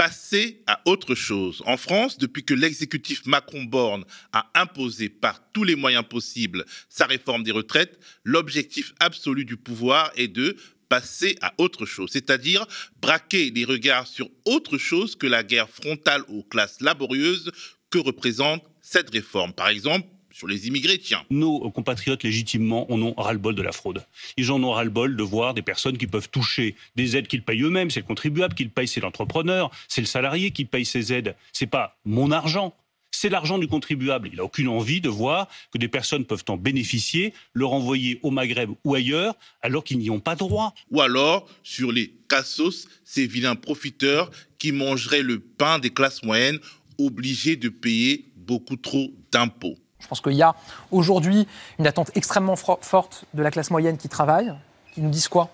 passer 0.00 0.62
à 0.66 0.80
autre 0.86 1.14
chose. 1.14 1.62
En 1.66 1.76
France, 1.76 2.16
depuis 2.16 2.42
que 2.42 2.54
l'exécutif 2.54 3.26
Macron-Borne 3.26 4.06
a 4.32 4.50
imposé 4.54 5.10
par 5.10 5.52
tous 5.52 5.62
les 5.62 5.76
moyens 5.76 6.06
possibles 6.08 6.64
sa 6.88 7.04
réforme 7.04 7.42
des 7.42 7.50
retraites, 7.50 8.00
l'objectif 8.24 8.94
absolu 8.98 9.44
du 9.44 9.58
pouvoir 9.58 10.10
est 10.16 10.28
de 10.28 10.56
passer 10.88 11.36
à 11.42 11.52
autre 11.58 11.84
chose, 11.84 12.08
c'est-à-dire 12.10 12.66
braquer 13.02 13.50
les 13.50 13.66
regards 13.66 14.06
sur 14.06 14.30
autre 14.46 14.78
chose 14.78 15.16
que 15.16 15.26
la 15.26 15.42
guerre 15.42 15.68
frontale 15.68 16.22
aux 16.28 16.44
classes 16.44 16.80
laborieuses 16.80 17.52
que 17.90 17.98
représente 17.98 18.64
cette 18.80 19.10
réforme. 19.10 19.52
Par 19.52 19.68
exemple, 19.68 20.08
sur 20.32 20.46
les 20.46 20.68
immigrés, 20.68 20.98
tiens. 20.98 21.24
Nos 21.30 21.70
compatriotes 21.70 22.22
légitimement 22.22 22.90
en 22.92 23.00
ont 23.02 23.14
ras-le-bol 23.16 23.54
de 23.54 23.62
la 23.62 23.72
fraude. 23.72 24.04
Ils 24.36 24.50
en 24.52 24.62
ont 24.62 24.72
ras-le-bol 24.72 25.16
de 25.16 25.22
voir 25.22 25.54
des 25.54 25.62
personnes 25.62 25.98
qui 25.98 26.06
peuvent 26.06 26.28
toucher 26.28 26.76
des 26.96 27.16
aides 27.16 27.26
qu'ils 27.26 27.42
payent 27.42 27.62
eux-mêmes. 27.62 27.90
C'est 27.90 28.00
le 28.00 28.06
contribuable 28.06 28.54
qui 28.54 28.64
le 28.64 28.70
paye, 28.70 28.88
c'est 28.88 29.00
l'entrepreneur, 29.00 29.70
c'est 29.88 30.00
le 30.00 30.06
salarié 30.06 30.50
qui 30.50 30.64
paye 30.64 30.84
ces 30.84 31.12
aides. 31.12 31.36
C'est 31.52 31.66
pas 31.66 31.96
mon 32.04 32.30
argent. 32.30 32.74
C'est 33.12 33.28
l'argent 33.28 33.58
du 33.58 33.66
contribuable. 33.66 34.28
Il 34.32 34.36
n'a 34.36 34.44
aucune 34.44 34.68
envie 34.68 35.00
de 35.00 35.08
voir 35.08 35.48
que 35.72 35.78
des 35.78 35.88
personnes 35.88 36.24
peuvent 36.24 36.44
en 36.48 36.56
bénéficier, 36.56 37.34
le 37.52 37.66
renvoyer 37.66 38.20
au 38.22 38.30
Maghreb 38.30 38.70
ou 38.84 38.94
ailleurs, 38.94 39.34
alors 39.62 39.82
qu'ils 39.84 39.98
n'y 39.98 40.10
ont 40.10 40.20
pas 40.20 40.36
droit. 40.36 40.74
Ou 40.90 41.00
alors, 41.00 41.48
sur 41.62 41.90
les 41.92 42.14
cassos, 42.28 42.88
ces 43.04 43.26
vilains 43.26 43.56
profiteurs 43.56 44.30
qui 44.58 44.70
mangeraient 44.72 45.22
le 45.22 45.40
pain 45.40 45.78
des 45.80 45.90
classes 45.90 46.22
moyennes, 46.22 46.60
obligés 46.98 47.56
de 47.56 47.68
payer 47.68 48.26
beaucoup 48.36 48.76
trop 48.76 49.12
d'impôts. 49.32 49.76
Je 50.00 50.08
pense 50.08 50.20
qu'il 50.20 50.32
y 50.32 50.42
a 50.42 50.54
aujourd'hui 50.90 51.46
une 51.78 51.86
attente 51.86 52.10
extrêmement 52.14 52.56
forte 52.56 53.24
de 53.34 53.42
la 53.42 53.50
classe 53.50 53.70
moyenne 53.70 53.96
qui 53.96 54.08
travaille, 54.08 54.52
qui 54.94 55.00
nous 55.02 55.10
disent 55.10 55.28
quoi? 55.28 55.50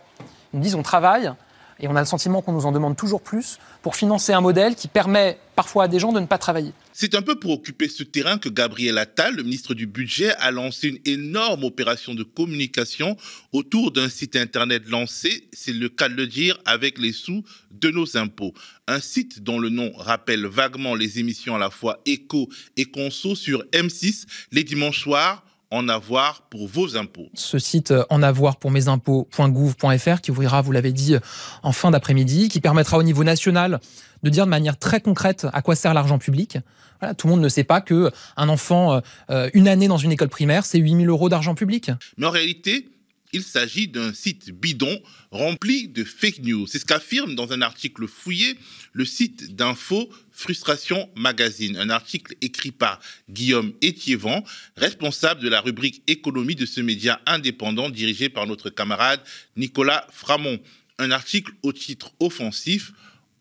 Ils 0.52 0.59
nous 0.59 0.62
disent 0.62 0.74
on 0.74 0.82
travaille 0.82 1.32
et 1.80 1.88
on 1.88 1.96
a 1.96 2.00
le 2.00 2.06
sentiment 2.06 2.42
qu'on 2.42 2.52
nous 2.52 2.66
en 2.66 2.72
demande 2.72 2.96
toujours 2.96 3.20
plus 3.20 3.58
pour 3.82 3.96
financer 3.96 4.32
un 4.32 4.40
modèle 4.40 4.74
qui 4.74 4.88
permet 4.88 5.38
parfois 5.54 5.84
à 5.84 5.88
des 5.88 5.98
gens 5.98 6.12
de 6.12 6.20
ne 6.20 6.26
pas 6.26 6.38
travailler. 6.38 6.72
C'est 6.92 7.14
un 7.14 7.22
peu 7.22 7.38
pour 7.38 7.50
occuper 7.50 7.88
ce 7.88 8.02
terrain 8.02 8.38
que 8.38 8.48
Gabriel 8.48 8.96
Attal, 8.98 9.37
le 9.37 9.42
ministre 9.42 9.74
du 9.74 9.86
Budget, 9.86 10.30
a 10.36 10.51
lancé 10.51 10.88
une 10.88 10.98
énorme 11.04 11.64
opération 11.64 12.14
de 12.14 12.23
communication 12.23 13.16
autour 13.52 13.92
d'un 13.92 14.09
site 14.09 14.36
internet 14.36 14.88
lancé, 14.88 15.48
c'est 15.52 15.73
le 15.73 15.88
cas 15.88 16.09
de 16.09 16.14
le 16.14 16.26
dire, 16.26 16.59
avec 16.64 16.98
les 16.98 17.12
sous 17.12 17.42
de 17.70 17.90
nos 17.90 18.16
impôts. 18.16 18.54
Un 18.88 19.01
site 19.01 19.42
dont 19.42 19.58
le 19.58 19.68
nom 19.68 19.92
rappelle 19.96 20.46
vaguement 20.46 20.95
les 20.95 21.18
émissions 21.18 21.54
à 21.54 21.58
la 21.58 21.70
fois 21.70 22.01
Écho 22.06 22.48
et 22.76 22.86
Conso 22.86 23.34
sur 23.34 23.62
M6 23.73 24.24
les 24.52 24.64
dimanches 24.64 25.01
soirs 25.01 25.45
en 25.70 25.88
avoir 25.88 26.42
pour 26.42 26.68
vos 26.68 26.96
impôts. 26.96 27.28
Ce 27.34 27.59
site 27.59 27.90
euh, 27.90 28.04
en 28.10 28.22
avoir 28.22 28.56
pour 28.56 28.70
mes 28.70 28.88
impôts.gouv.fr 28.88 30.20
qui 30.20 30.30
ouvrira, 30.30 30.62
vous 30.62 30.73
l'avez 30.73 30.92
dit, 30.92 31.16
en 31.62 31.73
fin 31.73 31.90
d'après-midi, 31.90 32.48
qui 32.48 32.60
permettra 32.60 32.98
au 32.98 33.02
niveau 33.02 33.24
national 33.24 33.80
de 34.23 34.30
dire 34.30 34.45
de 34.45 34.50
manière 34.50 34.78
très 34.78 35.00
concrète 35.00 35.46
à 35.52 35.62
quoi 35.62 35.74
sert 35.74 35.95
l'argent 35.95 36.18
public. 36.18 36.58
Voilà, 37.00 37.14
tout 37.14 37.26
le 37.26 37.32
monde 37.32 37.42
ne 37.42 37.48
sait 37.48 37.64
pas 37.64 37.80
que 37.80 38.10
un 38.36 38.48
enfant, 38.48 38.95
euh, 38.95 39.00
euh, 39.30 39.50
une 39.54 39.68
année 39.68 39.88
dans 39.88 39.98
une 39.98 40.12
école 40.12 40.28
primaire, 40.28 40.64
c'est 40.64 40.78
8000 40.78 41.08
euros 41.08 41.28
d'argent 41.28 41.54
public. 41.54 41.90
Mais 42.16 42.26
en 42.26 42.30
réalité, 42.30 42.88
il 43.32 43.43
s'agit 43.43 43.88
d'un 43.88 44.13
site 44.13 44.51
bidon 44.51 45.01
rempli 45.30 45.88
de 45.88 46.05
fake 46.05 46.41
news. 46.41 46.66
C'est 46.66 46.79
ce 46.79 46.85
qu'affirme 46.85 47.35
dans 47.35 47.52
un 47.52 47.63
article 47.63 48.07
fouillé 48.07 48.57
le 48.93 49.05
site 49.05 49.55
d'info 49.55 50.09
Frustration 50.32 51.09
Magazine, 51.16 51.77
un 51.77 51.91
article 51.91 52.35
écrit 52.41 52.73
par 52.73 53.01
Guillaume 53.30 53.73
Étiévent, 53.80 54.45
responsable 54.77 55.41
de 55.41 55.49
la 55.49 55.60
rubrique 55.60 56.02
économie 56.07 56.54
de 56.54 56.66
ce 56.66 56.80
média 56.80 57.21
indépendant 57.27 57.91
dirigé 57.91 58.29
par 58.29 58.47
notre 58.47 58.71
camarade 58.71 59.21
Nicolas 59.57 60.07
Framont. 60.13 60.60
Un 60.99 61.10
article 61.10 61.52
au 61.63 61.73
titre 61.73 62.13
offensif, 62.21 62.93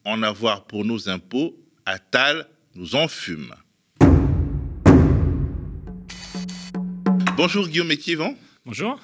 En 0.03 0.22
avoir 0.22 0.67
pour 0.67 0.86
nos 0.86 1.09
impôts, 1.09 1.58
Attal 1.86 2.47
nous 2.75 2.95
en 2.95 3.08
fume. 3.08 3.56
Bonjour 7.38 7.67
Guillaume 7.67 7.91
Étiévent. 7.91 8.36
Bonjour. 8.66 9.00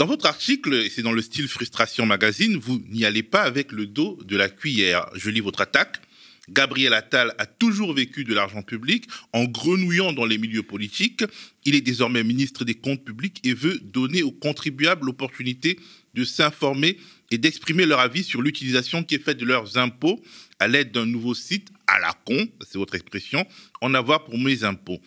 Dans 0.00 0.06
votre 0.06 0.24
article, 0.24 0.72
et 0.72 0.88
c'est 0.88 1.02
dans 1.02 1.12
le 1.12 1.20
style 1.20 1.46
Frustration 1.46 2.06
Magazine, 2.06 2.56
vous 2.56 2.80
n'y 2.88 3.04
allez 3.04 3.22
pas 3.22 3.42
avec 3.42 3.70
le 3.70 3.84
dos 3.84 4.18
de 4.24 4.34
la 4.34 4.48
cuillère. 4.48 5.04
Je 5.14 5.28
lis 5.28 5.40
votre 5.40 5.60
attaque. 5.60 6.00
Gabriel 6.48 6.94
Attal 6.94 7.34
a 7.36 7.44
toujours 7.44 7.92
vécu 7.92 8.24
de 8.24 8.32
l'argent 8.32 8.62
public 8.62 9.04
en 9.34 9.44
grenouillant 9.44 10.14
dans 10.14 10.24
les 10.24 10.38
milieux 10.38 10.62
politiques. 10.62 11.22
Il 11.66 11.74
est 11.74 11.82
désormais 11.82 12.24
ministre 12.24 12.64
des 12.64 12.76
Comptes 12.76 13.04
publics 13.04 13.42
et 13.44 13.52
veut 13.52 13.78
donner 13.82 14.22
aux 14.22 14.32
contribuables 14.32 15.04
l'opportunité 15.04 15.78
de 16.14 16.24
s'informer 16.24 16.96
et 17.30 17.36
d'exprimer 17.36 17.84
leur 17.84 18.00
avis 18.00 18.24
sur 18.24 18.40
l'utilisation 18.40 19.04
qui 19.04 19.16
est 19.16 19.22
faite 19.22 19.36
de 19.36 19.44
leurs 19.44 19.76
impôts 19.76 20.22
à 20.60 20.66
l'aide 20.66 20.92
d'un 20.92 21.04
nouveau 21.04 21.34
site 21.34 21.68
à 21.86 22.00
la 22.00 22.14
con, 22.24 22.48
c'est 22.66 22.78
votre 22.78 22.94
expression, 22.94 23.46
en 23.82 23.92
avoir 23.92 24.24
pour 24.24 24.38
mes 24.38 24.64
impôts. 24.64 25.02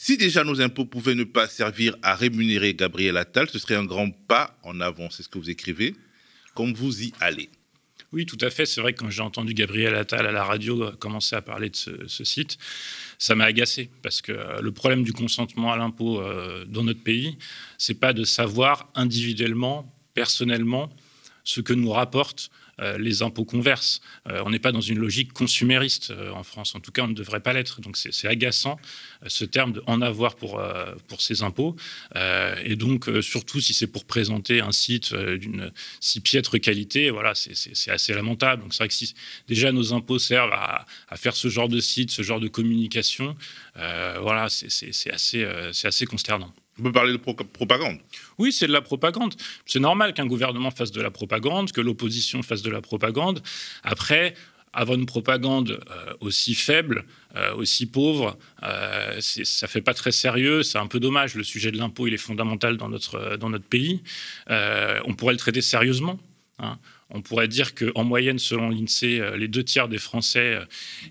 Si 0.00 0.16
déjà 0.16 0.44
nos 0.44 0.60
impôts 0.60 0.84
pouvaient 0.84 1.16
ne 1.16 1.24
pas 1.24 1.48
servir 1.48 1.96
à 2.02 2.14
rémunérer 2.14 2.72
Gabriel 2.72 3.16
Attal, 3.16 3.48
ce 3.50 3.58
serait 3.58 3.74
un 3.74 3.84
grand 3.84 4.12
pas 4.12 4.56
en 4.62 4.80
avant, 4.80 5.10
c'est 5.10 5.24
ce 5.24 5.28
que 5.28 5.38
vous 5.38 5.50
écrivez, 5.50 5.96
comme 6.54 6.72
vous 6.72 7.02
y 7.02 7.12
allez. 7.18 7.50
Oui, 8.12 8.24
tout 8.24 8.38
à 8.40 8.48
fait. 8.48 8.64
C'est 8.64 8.80
vrai 8.80 8.92
que 8.92 9.00
quand 9.00 9.10
j'ai 9.10 9.22
entendu 9.22 9.54
Gabriel 9.54 9.96
Attal 9.96 10.24
à 10.24 10.30
la 10.30 10.44
radio 10.44 10.84
euh, 10.84 10.92
commencer 10.92 11.34
à 11.34 11.42
parler 11.42 11.68
de 11.68 11.74
ce, 11.74 12.24
site, 12.24 12.58
ça 13.18 13.34
m'a 13.34 13.46
agacé 13.46 13.90
parce 14.00 14.22
que 14.22 14.30
euh, 14.30 14.60
le 14.60 14.70
problème 14.70 15.02
du 15.02 15.12
consentement 15.12 15.72
à 15.72 15.76
l'impôt 15.76 16.20
euh, 16.20 16.64
dans 16.66 16.84
notre 16.84 17.02
pays, 17.02 17.36
c'est 17.76 17.98
pas 17.98 18.12
de 18.12 18.22
savoir 18.22 18.92
individuellement, 18.94 19.92
personnellement, 20.14 20.90
ce 21.42 21.60
que 21.60 21.72
nous 21.72 21.90
rapporte 21.90 22.50
les 22.98 23.22
impôts 23.22 23.44
converses. 23.44 24.00
Euh, 24.28 24.42
on 24.44 24.50
n'est 24.50 24.58
pas 24.58 24.72
dans 24.72 24.80
une 24.80 24.98
logique 24.98 25.32
consumériste 25.32 26.10
euh, 26.10 26.30
en 26.30 26.42
France. 26.42 26.74
En 26.74 26.80
tout 26.80 26.92
cas, 26.92 27.02
on 27.02 27.08
ne 27.08 27.14
devrait 27.14 27.40
pas 27.40 27.52
l'être. 27.52 27.80
Donc, 27.80 27.96
c'est 27.96 28.28
agaçant 28.28 28.78
ce 29.26 29.44
terme 29.44 29.72
de 29.72 29.82
en 29.86 30.00
avoir 30.00 30.36
pour, 30.36 30.62
pour 31.08 31.20
ces 31.20 31.42
impôts. 31.42 31.76
et 32.64 32.76
donc, 32.76 33.10
surtout 33.20 33.60
si 33.60 33.74
c'est 33.74 33.86
pour 33.86 34.04
présenter 34.04 34.60
un 34.60 34.72
site 34.72 35.14
d'une 35.14 35.72
si 36.00 36.20
piètre 36.20 36.60
qualité, 36.60 37.10
voilà, 37.10 37.34
c'est 37.34 37.90
assez 37.90 38.14
lamentable. 38.14 38.62
Donc, 38.62 38.74
c'est 38.74 38.78
vrai 38.78 38.88
que 38.88 38.94
si 38.94 39.14
déjà 39.48 39.72
nos 39.72 39.92
impôts 39.92 40.18
servent 40.18 40.52
à, 40.52 40.86
à, 41.08 41.16
faire 41.16 41.36
ce 41.36 41.48
genre 41.48 41.68
de 41.68 41.80
site, 41.80 42.10
ce 42.10 42.22
genre 42.22 42.40
de 42.40 42.48
communication, 42.48 43.36
voilà, 43.74 44.48
c'est 44.48 45.12
assez, 45.12 45.44
assez 45.44 46.06
consternant. 46.06 46.52
On 46.78 46.82
peut 46.84 46.92
parler 46.92 47.12
de 47.12 47.18
propagande. 47.18 47.98
Oui, 48.38 48.52
c'est 48.52 48.66
de 48.66 48.72
la 48.72 48.82
propagande. 48.82 49.34
C'est 49.66 49.80
normal 49.80 50.14
qu'un 50.14 50.26
gouvernement 50.26 50.70
fasse 50.70 50.92
de 50.92 51.00
la 51.00 51.10
propagande, 51.10 51.72
que 51.72 51.80
l'opposition 51.80 52.42
fasse 52.42 52.62
de 52.62 52.70
la 52.70 52.80
propagande. 52.80 53.42
Après, 53.82 54.34
avoir 54.72 54.98
une 54.98 55.06
propagande 55.06 55.80
euh, 55.90 56.14
aussi 56.20 56.54
faible, 56.54 57.04
euh, 57.36 57.54
aussi 57.54 57.86
pauvre, 57.86 58.38
euh, 58.62 59.18
ça 59.20 59.66
fait 59.66 59.80
pas 59.80 59.94
très 59.94 60.12
sérieux. 60.12 60.62
C'est 60.62 60.78
un 60.78 60.86
peu 60.86 61.00
dommage. 61.00 61.34
Le 61.34 61.42
sujet 61.42 61.72
de 61.72 61.78
l'impôt, 61.78 62.06
il 62.06 62.14
est 62.14 62.18
fondamental 62.18 62.76
dans 62.76 62.88
notre, 62.88 63.36
dans 63.36 63.50
notre 63.50 63.64
pays. 63.64 64.02
Euh, 64.50 65.00
on 65.04 65.14
pourrait 65.14 65.34
le 65.34 65.38
traiter 65.38 65.62
sérieusement. 65.62 66.18
Hein. 66.58 66.78
On 67.10 67.22
pourrait 67.22 67.48
dire 67.48 67.74
qu'en 67.74 68.04
moyenne, 68.04 68.38
selon 68.38 68.68
l'INSEE, 68.68 69.36
les 69.36 69.48
deux 69.48 69.64
tiers 69.64 69.88
des 69.88 69.98
Français 69.98 70.58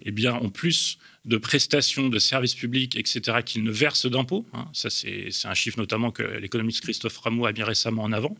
eh 0.03 0.11
bien, 0.11 0.35
ont 0.35 0.49
plus 0.49 0.99
de 1.27 1.37
prestations 1.37 2.09
de 2.09 2.19
services 2.19 2.55
publics, 2.55 2.95
etc., 2.95 3.39
qu'ils 3.45 3.63
ne 3.63 3.71
versent 3.71 4.05
d'impôts. 4.05 4.45
Hein. 4.53 4.67
Ça, 4.73 4.89
c'est 4.89 5.29
un 5.43 5.53
chiffre 5.53 5.77
notamment 5.77 6.11
que 6.11 6.23
l'économiste 6.23 6.81
Christophe 6.81 7.17
Rameau 7.17 7.45
a 7.45 7.51
mis 7.51 7.63
récemment 7.63 8.03
en 8.03 8.13
avant, 8.13 8.35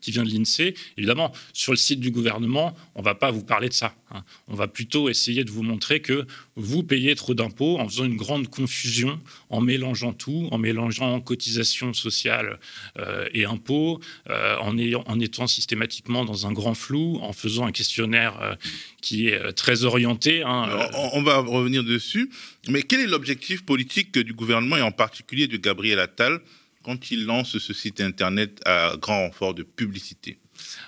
qui 0.00 0.12
vient 0.12 0.22
de 0.22 0.30
l'INSEE. 0.30 0.74
Évidemment, 0.96 1.32
sur 1.52 1.72
le 1.72 1.76
site 1.76 2.00
du 2.00 2.10
gouvernement, 2.10 2.76
on 2.94 3.00
ne 3.00 3.04
va 3.04 3.14
pas 3.14 3.30
vous 3.32 3.42
parler 3.42 3.68
de 3.68 3.74
ça. 3.74 3.94
Hein. 4.12 4.22
On 4.46 4.54
va 4.54 4.68
plutôt 4.68 5.08
essayer 5.08 5.42
de 5.44 5.50
vous 5.50 5.62
montrer 5.64 6.00
que 6.00 6.26
vous 6.54 6.82
payez 6.82 7.14
trop 7.16 7.34
d'impôts 7.34 7.78
en 7.78 7.88
faisant 7.88 8.04
une 8.04 8.16
grande 8.16 8.48
confusion, 8.48 9.20
en 9.50 9.60
mélangeant 9.60 10.12
tout, 10.12 10.48
en 10.52 10.58
mélangeant 10.58 11.20
cotisations 11.20 11.92
sociales 11.92 12.58
euh, 12.98 13.28
et 13.34 13.44
impôts, 13.44 14.00
euh, 14.30 14.56
en, 14.58 14.78
ayant, 14.78 15.02
en, 15.06 15.18
étant 15.18 15.46
systématiquement 15.46 16.24
dans 16.24 16.46
un 16.46 16.52
grand 16.52 16.74
flou, 16.74 17.18
en 17.20 17.32
faisant 17.32 17.66
un 17.66 17.72
questionnaire 17.72 18.40
euh, 18.40 18.54
qui 19.00 19.28
est 19.28 19.52
très 19.52 19.84
orienté. 19.84 20.42
Hein, 20.42 20.68
on 21.12 21.22
va 21.22 21.38
revenir 21.38 21.82
dessus. 21.82 22.27
Mais 22.68 22.82
quel 22.82 23.00
est 23.00 23.06
l'objectif 23.06 23.64
politique 23.64 24.18
du 24.18 24.32
gouvernement 24.32 24.76
et 24.76 24.82
en 24.82 24.92
particulier 24.92 25.46
de 25.46 25.56
Gabriel 25.56 25.98
Attal 25.98 26.40
quand 26.82 27.10
il 27.10 27.24
lance 27.24 27.58
ce 27.58 27.72
site 27.74 28.00
internet 28.00 28.60
à 28.64 28.94
grand 29.00 29.26
renfort 29.26 29.54
de 29.54 29.62
publicité? 29.62 30.38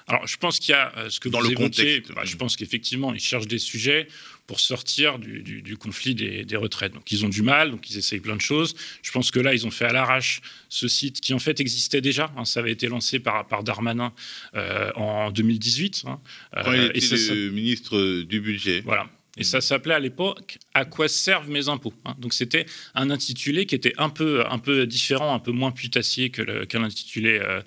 Alors, 0.06 0.26
je 0.26 0.36
pense 0.36 0.58
qu'il 0.58 0.72
y 0.72 0.74
a 0.74 0.92
ce 1.08 1.20
que 1.20 1.28
dans 1.28 1.40
le 1.40 1.50
contexte. 1.50 2.12
Bah, 2.12 2.22
je 2.24 2.36
pense 2.36 2.56
qu'effectivement, 2.56 3.14
il 3.14 3.20
cherche 3.20 3.46
des 3.46 3.58
sujets 3.58 4.08
pour 4.50 4.58
sortir 4.58 5.20
du, 5.20 5.76
conflit 5.76 6.16
des, 6.16 6.56
retraites. 6.56 6.92
Donc 6.92 7.12
ils 7.12 7.24
ont 7.24 7.28
du 7.28 7.42
mal, 7.42 7.70
donc 7.70 7.88
ils 7.88 7.98
essayent 7.98 8.18
plein 8.18 8.34
de 8.34 8.40
choses. 8.40 8.74
Je 9.00 9.12
pense 9.12 9.30
que 9.30 9.38
là, 9.38 9.54
ils 9.54 9.64
ont 9.64 9.70
fait 9.70 9.84
à 9.84 9.92
l'arrache 9.92 10.40
ce 10.68 10.88
site 10.88 11.20
qui 11.20 11.32
en 11.34 11.38
fait 11.38 11.60
existait 11.60 12.00
déjà. 12.00 12.32
Hein. 12.36 12.44
ça 12.44 12.58
avait 12.58 12.72
été 12.72 12.88
lancé 12.88 13.20
par, 13.20 13.46
par 13.46 13.62
Darmanin 13.62 14.12
euh, 14.56 14.90
en 14.96 15.30
2018. 15.30 16.02
Hein. 16.06 16.20
Quand 16.64 16.72
il 16.72 16.80
euh, 16.80 16.92
était 16.92 17.16
le 17.32 17.50
ministre 17.50 18.22
du 18.22 18.40
budget. 18.40 18.80
Voilà. 18.84 19.08
Et 19.40 19.44
ça 19.44 19.62
s'appelait 19.62 19.94
à 19.94 19.98
l'époque 19.98 20.58
À 20.74 20.84
quoi 20.84 21.08
servent 21.08 21.48
mes 21.48 21.68
impôts 21.68 21.94
hein. 22.04 22.14
Donc 22.18 22.34
c'était 22.34 22.66
un 22.94 23.08
intitulé 23.08 23.64
qui 23.64 23.74
était 23.74 23.94
un 23.96 24.10
peu, 24.10 24.44
un 24.46 24.58
peu 24.58 24.86
différent, 24.86 25.34
un 25.34 25.38
peu 25.38 25.50
moins 25.50 25.70
putassier 25.70 26.28
que 26.28 26.42
l'intitulé 26.76 27.40
euh, 27.42 27.62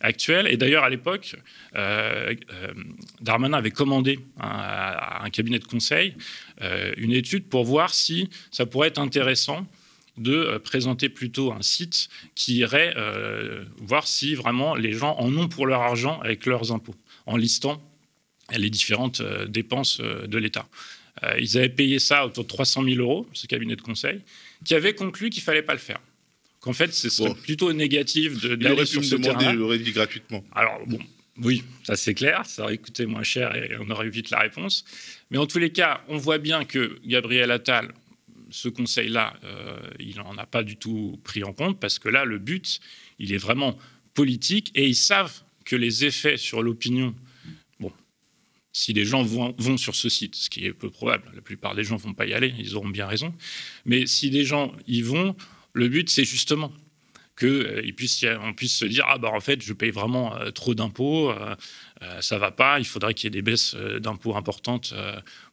actuel. 0.00 0.46
Et 0.46 0.56
d'ailleurs, 0.56 0.84
à 0.84 0.90
l'époque, 0.90 1.36
euh, 1.76 2.34
euh, 2.50 2.72
Darmanin 3.20 3.58
avait 3.58 3.70
commandé 3.70 4.18
à 4.40 5.22
un 5.22 5.28
cabinet 5.28 5.58
de 5.58 5.66
conseil 5.66 6.14
une 6.96 7.12
étude 7.12 7.44
pour 7.44 7.64
voir 7.64 7.94
si 7.94 8.30
ça 8.50 8.66
pourrait 8.66 8.88
être 8.88 8.98
intéressant 8.98 9.66
de 10.16 10.58
présenter 10.64 11.08
plutôt 11.08 11.52
un 11.52 11.62
site 11.62 12.08
qui 12.34 12.56
irait 12.56 12.94
voir 13.76 14.08
si 14.08 14.34
vraiment 14.34 14.74
les 14.74 14.92
gens 14.92 15.14
en 15.18 15.36
ont 15.36 15.46
pour 15.46 15.66
leur 15.66 15.82
argent 15.82 16.18
avec 16.20 16.46
leurs 16.46 16.72
impôts, 16.72 16.96
en 17.26 17.36
listant 17.36 17.80
les 18.56 18.70
différentes 18.70 19.22
dépenses 19.46 20.00
de 20.00 20.38
l'État. 20.38 20.66
Euh, 21.24 21.34
ils 21.38 21.56
avaient 21.58 21.68
payé 21.68 21.98
ça 21.98 22.26
autour 22.26 22.44
de 22.44 22.48
300 22.48 22.84
000 22.84 22.96
euros, 22.96 23.26
ce 23.32 23.46
cabinet 23.46 23.76
de 23.76 23.82
conseil, 23.82 24.20
qui 24.64 24.74
avait 24.74 24.94
conclu 24.94 25.30
qu'il 25.30 25.42
fallait 25.42 25.62
pas 25.62 25.72
le 25.72 25.78
faire. 25.78 26.00
Qu'en 26.60 26.72
fait, 26.72 26.92
c'est 26.92 27.34
plutôt 27.42 27.72
négatif 27.72 28.40
d'aller 28.40 28.84
sur 28.84 29.04
ce 29.04 29.16
terrain. 29.16 29.52
Il 29.52 29.60
aurait 29.60 29.78
dit 29.78 29.92
gratuitement. 29.92 30.44
Alors, 30.52 30.80
bon, 30.86 30.98
oui, 31.42 31.62
ça 31.84 31.96
c'est 31.96 32.14
clair, 32.14 32.44
ça 32.46 32.64
aurait 32.64 32.78
coûté 32.78 33.06
moins 33.06 33.22
cher 33.22 33.54
et 33.54 33.76
on 33.78 33.88
aurait 33.90 34.06
eu 34.06 34.10
vite 34.10 34.30
la 34.30 34.40
réponse. 34.40 34.84
Mais 35.30 35.38
en 35.38 35.46
tous 35.46 35.58
les 35.58 35.70
cas, 35.70 36.02
on 36.08 36.16
voit 36.16 36.38
bien 36.38 36.64
que 36.64 36.98
Gabriel 37.04 37.50
Attal, 37.52 37.92
ce 38.50 38.68
conseil-là, 38.68 39.34
euh, 39.44 39.78
il 40.00 40.16
n'en 40.16 40.36
a 40.36 40.46
pas 40.46 40.62
du 40.62 40.76
tout 40.76 41.20
pris 41.22 41.44
en 41.44 41.52
compte 41.52 41.78
parce 41.78 41.98
que 41.98 42.08
là, 42.08 42.24
le 42.24 42.38
but, 42.38 42.80
il 43.18 43.32
est 43.32 43.38
vraiment 43.38 43.78
politique 44.14 44.72
et 44.74 44.86
ils 44.86 44.96
savent 44.96 45.42
que 45.64 45.76
les 45.76 46.04
effets 46.04 46.38
sur 46.38 46.62
l'opinion 46.62 47.14
si 48.78 48.92
les 48.92 49.04
gens 49.04 49.24
vont, 49.24 49.76
sur 49.76 49.96
ce 49.96 50.08
site, 50.08 50.36
ce 50.36 50.48
qui 50.48 50.64
est 50.64 50.72
peu 50.72 50.88
probable, 50.88 51.24
la 51.34 51.40
plupart 51.40 51.74
des 51.74 51.82
gens 51.82 51.96
ne 51.96 52.00
vont 52.00 52.14
pas 52.14 52.26
y 52.26 52.32
aller, 52.32 52.54
ils 52.58 52.76
auront 52.76 52.88
bien 52.88 53.08
raison, 53.08 53.34
mais 53.84 54.06
si 54.06 54.30
des 54.30 54.44
gens 54.44 54.72
y 54.86 55.02
vont, 55.02 55.34
le 55.72 55.88
but 55.88 56.08
c'est 56.08 56.24
justement 56.24 56.72
qu'on 57.38 57.46
euh, 57.46 57.92
puisse, 57.96 58.24
puisse 58.56 58.76
se 58.76 58.84
dire 58.84 59.04
ah 59.08 59.18
bah 59.18 59.30
en 59.34 59.40
fait 59.40 59.60
je 59.62 59.72
paye 59.72 59.90
vraiment 59.90 60.36
euh, 60.36 60.52
trop 60.52 60.76
d'impôts, 60.76 61.32
euh, 61.32 61.56
ça 62.20 62.38
va 62.38 62.52
pas, 62.52 62.78
il 62.78 62.84
faudrait 62.84 63.14
qu'il 63.14 63.24
y 63.24 63.28
ait 63.28 63.30
des 63.30 63.42
baisses 63.42 63.74
d'impôts 63.74 64.36
importantes 64.36 64.94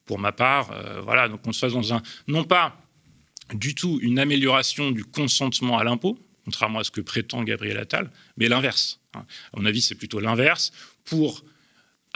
pour 0.05 0.19
ma 0.19 0.31
part, 0.31 0.71
voilà 1.01 1.27
donc 1.27 1.41
on 1.47 1.51
se 1.51 1.57
fasse 1.57 1.73
dans 1.73 1.95
un 1.95 2.03
non 2.27 2.43
pas 2.43 2.79
du 3.55 3.73
tout 3.73 3.97
une 4.03 4.19
amélioration 4.19 4.91
du 4.91 5.03
consentement 5.03 5.79
à 5.79 5.83
l'impôt, 5.83 6.19
contrairement 6.43 6.77
à 6.77 6.83
ce 6.83 6.91
que 6.91 7.01
prétend 7.01 7.43
Gabriel 7.43 7.79
Attal, 7.79 8.11
mais 8.37 8.47
l'inverse. 8.47 8.99
Hein. 9.15 9.25
À 9.51 9.59
mon 9.59 9.65
avis 9.65 9.81
c'est 9.81 9.95
plutôt 9.95 10.19
l'inverse 10.19 10.71
pour 11.05 11.43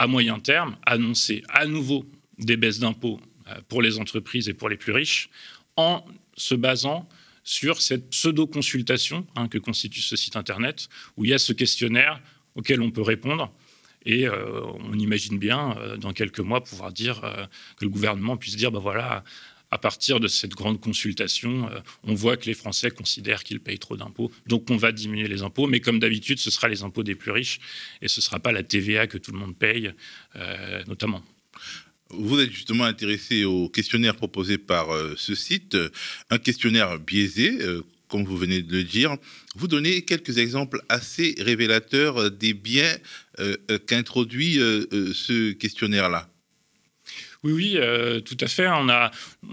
à 0.00 0.06
moyen 0.06 0.40
terme, 0.40 0.76
annoncer 0.86 1.42
à 1.50 1.66
nouveau 1.66 2.06
des 2.38 2.56
baisses 2.56 2.78
d'impôts 2.78 3.20
euh, 3.48 3.60
pour 3.68 3.82
les 3.82 3.98
entreprises 3.98 4.48
et 4.48 4.54
pour 4.54 4.70
les 4.70 4.78
plus 4.78 4.92
riches 4.92 5.28
en 5.76 6.02
se 6.38 6.54
basant 6.54 7.06
sur 7.44 7.82
cette 7.82 8.08
pseudo-consultation 8.08 9.26
hein, 9.36 9.46
que 9.46 9.58
constitue 9.58 10.00
ce 10.00 10.16
site 10.16 10.36
Internet, 10.36 10.88
où 11.18 11.26
il 11.26 11.30
y 11.30 11.34
a 11.34 11.38
ce 11.38 11.52
questionnaire 11.52 12.18
auquel 12.54 12.80
on 12.80 12.90
peut 12.90 13.02
répondre. 13.02 13.52
Et 14.06 14.26
euh, 14.26 14.62
on 14.90 14.98
imagine 14.98 15.38
bien, 15.38 15.76
euh, 15.76 15.98
dans 15.98 16.14
quelques 16.14 16.40
mois, 16.40 16.64
pouvoir 16.64 16.92
dire 16.92 17.20
que 17.76 17.84
le 17.84 17.90
gouvernement 17.90 18.38
puisse 18.38 18.56
dire, 18.56 18.72
ben 18.72 18.80
voilà, 18.80 19.22
à 19.70 19.78
partir 19.78 20.20
de 20.20 20.28
cette 20.28 20.52
grande 20.52 20.80
consultation, 20.80 21.68
euh, 21.70 21.80
on 22.04 22.14
voit 22.14 22.36
que 22.36 22.46
les 22.46 22.54
Français 22.54 22.90
considèrent 22.90 23.44
qu'ils 23.44 23.60
payent 23.60 23.78
trop 23.78 23.96
d'impôts. 23.96 24.30
Donc 24.46 24.70
on 24.70 24.76
va 24.76 24.92
diminuer 24.92 25.28
les 25.28 25.42
impôts, 25.42 25.66
mais 25.66 25.80
comme 25.80 25.98
d'habitude, 25.98 26.38
ce 26.38 26.50
sera 26.50 26.68
les 26.68 26.82
impôts 26.82 27.02
des 27.02 27.14
plus 27.14 27.30
riches 27.30 27.60
et 28.02 28.08
ce 28.08 28.20
ne 28.20 28.22
sera 28.22 28.40
pas 28.40 28.52
la 28.52 28.62
TVA 28.62 29.06
que 29.06 29.18
tout 29.18 29.32
le 29.32 29.38
monde 29.38 29.56
paye, 29.56 29.92
euh, 30.36 30.82
notamment. 30.86 31.22
Vous 32.10 32.40
êtes 32.40 32.50
justement 32.50 32.84
intéressé 32.84 33.44
au 33.44 33.68
questionnaire 33.68 34.16
proposé 34.16 34.58
par 34.58 34.92
euh, 34.92 35.14
ce 35.16 35.36
site, 35.36 35.76
un 36.30 36.38
questionnaire 36.38 36.98
biaisé, 36.98 37.58
comme 38.08 38.24
vous 38.24 38.36
venez 38.36 38.62
de 38.62 38.72
le 38.72 38.82
dire. 38.82 39.16
Vous 39.54 39.68
donnez 39.68 40.02
quelques 40.02 40.38
exemples 40.38 40.82
assez 40.88 41.36
révélateurs 41.38 42.32
des 42.32 42.54
biens 42.54 42.96
qu'introduit 43.86 44.54
ce 44.54 45.52
questionnaire-là. 45.52 46.29
Oui, 47.42 47.52
oui, 47.52 47.72
euh, 47.76 48.20
tout 48.20 48.36
à 48.38 48.46
fait. 48.46 48.68
On 48.68 48.90
a 48.90 49.10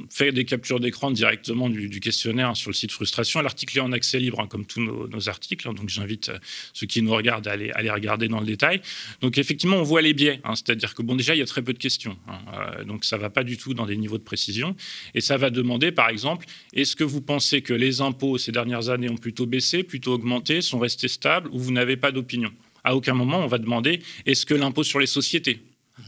fait 0.10 0.34
des 0.34 0.44
captures 0.44 0.82
d'écran 0.82 1.10
directement 1.10 1.70
du, 1.70 2.02
questionnaire 2.02 2.58
sur 2.58 2.70
le 2.70 2.76
site 2.76 2.92
Frustration. 2.92 3.42
L'article 3.42 3.78
est 3.78 3.82
en 3.82 3.94
accès 3.94 4.20
libre, 4.20 4.42
hein, 4.42 4.48
comme 4.48 4.66
tous 4.66 4.82
nos, 4.82 5.30
articles. 5.30 5.66
Hein, 5.70 5.74
donc, 5.74 5.88
j'invite 5.88 6.28
euh, 6.28 6.38
ceux 6.74 6.86
qui 6.86 7.02
nous 7.02 7.14
regardent 7.14 7.48
à 7.48 7.54
aller, 7.54 7.72
regarder 7.90 8.28
dans 8.28 8.42
le 8.42 8.46
détail. 8.46 8.82
Donc, 9.22 9.38
effectivement, 9.38 9.78
on 9.78 9.84
voit 9.84 10.02
les 10.02 10.14
biais. 10.14 10.42
Hein. 10.44 10.56
C'est-à-dire 10.56 10.96
que, 10.96 11.02
bon, 11.02 11.16
déjà, 11.16 11.34
il 11.34 11.40
y 11.40 11.42
a 11.42 11.46
très 11.46 11.62
peu 11.62 11.72
de 11.72 11.78
questions. 11.78 12.18
Euh, 12.28 12.84
donc, 12.84 13.06
ça 13.06 13.16
ne 13.16 13.22
va 13.22 13.30
pas 13.30 13.46
du 13.46 13.58
tout 13.58 13.74
dans 13.74 13.86
des 13.86 13.96
niveaux 13.96 14.18
de 14.18 14.24
précision. 14.24 14.76
Et 15.16 15.22
ça 15.22 15.38
va 15.38 15.50
demander, 15.50 15.94
par 15.94 16.10
exemple, 16.10 16.46
est-ce 16.74 16.98
que 16.98 17.06
vous 17.06 17.22
pensez 17.22 17.62
que 17.62 17.74
les 17.74 18.02
impôts 18.02 18.38
ces 18.38 18.52
dernières 18.52 18.90
années 18.90 19.10
ont 19.10 19.18
plutôt 19.18 19.46
baissé, 19.46 19.84
plutôt 19.84 20.12
augmenté, 20.12 20.62
sont 20.62 20.80
restés 20.80 21.08
stables, 21.08 21.48
ou 21.54 21.60
vous 21.60 21.72
n'avez 21.72 21.96
pas 21.96 22.12
d'opinion? 22.12 22.52
À 22.84 22.96
aucun 22.98 23.14
moment, 23.14 23.40
on 23.40 23.48
va 23.48 23.60
demander 23.60 24.02
est-ce 24.26 24.46
que 24.46 24.54
l'impôt 24.54 24.84
sur 24.84 25.00
les 25.00 25.08
sociétés 25.08 25.62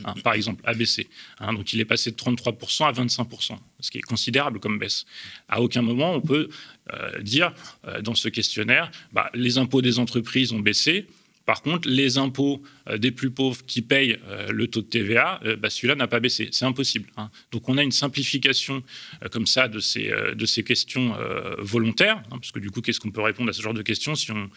Hein, 0.06 0.13
par 0.24 0.34
exemple, 0.34 0.62
a 0.66 0.74
baissé. 0.74 1.07
Hein, 1.40 1.54
donc 1.54 1.74
il 1.74 1.80
est 1.80 1.86
passé 1.86 2.12
de 2.12 2.16
33% 2.16 2.88
à 2.88 2.92
25%, 2.92 3.57
ce 3.80 3.92
qui 3.92 3.98
est 3.98 4.01
considérable 4.01 4.60
comme 4.60 4.80
baisse. 4.80 5.06
À 5.48 5.62
aucun 5.62 5.81
moment 5.81 6.13
on 6.13 6.22
peut 6.22 6.50
euh, 6.94 7.22
dire 7.22 7.54
euh, 7.88 8.01
dans 8.01 8.16
ce 8.16 8.30
questionnaire, 8.30 8.92
bah, 9.12 9.30
les 9.34 9.57
impôts 9.57 9.81
des 9.81 10.00
entreprises 10.00 10.51
ont 10.51 10.60
baissé. 10.60 11.07
Par 11.46 11.63
contre, 11.63 11.90
les 11.90 12.19
impôts 12.19 12.62
euh, 12.88 13.00
des 13.00 13.12
plus 13.12 13.31
pauvres 13.31 13.66
qui 13.66 13.81
payent 13.81 14.19
le 14.50 14.68
taux 14.68 14.81
de 14.81 14.88
TVA, 14.88 15.42
bah, 15.57 15.69
celui-là 15.69 15.96
n'a 15.96 16.07
pas 16.07 16.19
baissé. 16.19 16.50
C'est 16.52 16.66
impossible. 16.66 17.10
Hein. 17.18 17.31
Donc 17.52 17.68
on 17.69 17.78
a 17.78 17.84
une 17.84 17.92
simplification 17.92 18.84
comme 19.31 19.48
ça 19.48 19.68
de 19.68 19.80
ces, 19.80 20.63
questions 20.63 21.16
volontaires, 21.57 22.22
parce 22.30 22.52
que 22.52 22.60
du 22.60 22.69
coup, 22.69 22.81
qu'est-ce 22.81 23.00
qu'on 23.00 23.12
peut 23.12 23.22
répondre 23.22 23.50
à 23.50 23.54
ce 23.54 23.62
genre 23.62 23.74
de 23.74 23.81
questions 23.81 24.16
si 24.16 24.31
on, 24.31 24.50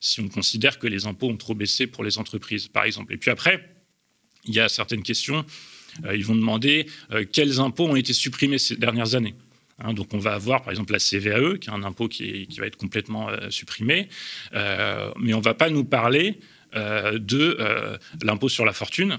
si 0.00 0.20
on 0.20 0.28
considère 0.28 0.78
que 0.78 0.86
les 0.86 1.06
impôts 1.06 1.28
ont 1.28 1.36
trop 1.36 1.54
baissé 1.54 1.86
pour 1.86 2.02
les 2.02 2.18
entreprises, 2.18 2.68
par 2.68 2.84
exemple. 2.84 3.12
Et 3.12 3.18
puis 3.18 3.30
après, 3.30 3.77
il 4.44 4.54
y 4.54 4.60
a 4.60 4.68
certaines 4.68 5.02
questions. 5.02 5.44
Euh, 6.04 6.16
ils 6.16 6.24
vont 6.24 6.34
demander 6.34 6.86
euh, 7.12 7.24
quels 7.30 7.60
impôts 7.60 7.86
ont 7.86 7.96
été 7.96 8.12
supprimés 8.12 8.58
ces 8.58 8.76
dernières 8.76 9.14
années. 9.14 9.34
Hein, 9.80 9.94
donc 9.94 10.12
on 10.12 10.18
va 10.18 10.34
avoir 10.34 10.62
par 10.62 10.70
exemple 10.70 10.92
la 10.92 10.98
CVAE, 10.98 11.58
qui 11.58 11.68
est 11.68 11.72
un 11.72 11.84
impôt 11.84 12.08
qui, 12.08 12.48
va 12.58 12.66
être 12.66 12.76
complètement 12.76 13.28
euh, 13.28 13.50
supprimé, 13.50 14.08
mais 14.52 15.34
on 15.34 15.38
ne 15.38 15.42
va 15.42 15.54
pas 15.54 15.70
nous 15.70 15.84
parler 15.84 16.38
de 16.74 17.56
l'impôt 18.22 18.50
sur 18.50 18.66
la 18.66 18.74
fortune 18.74 19.18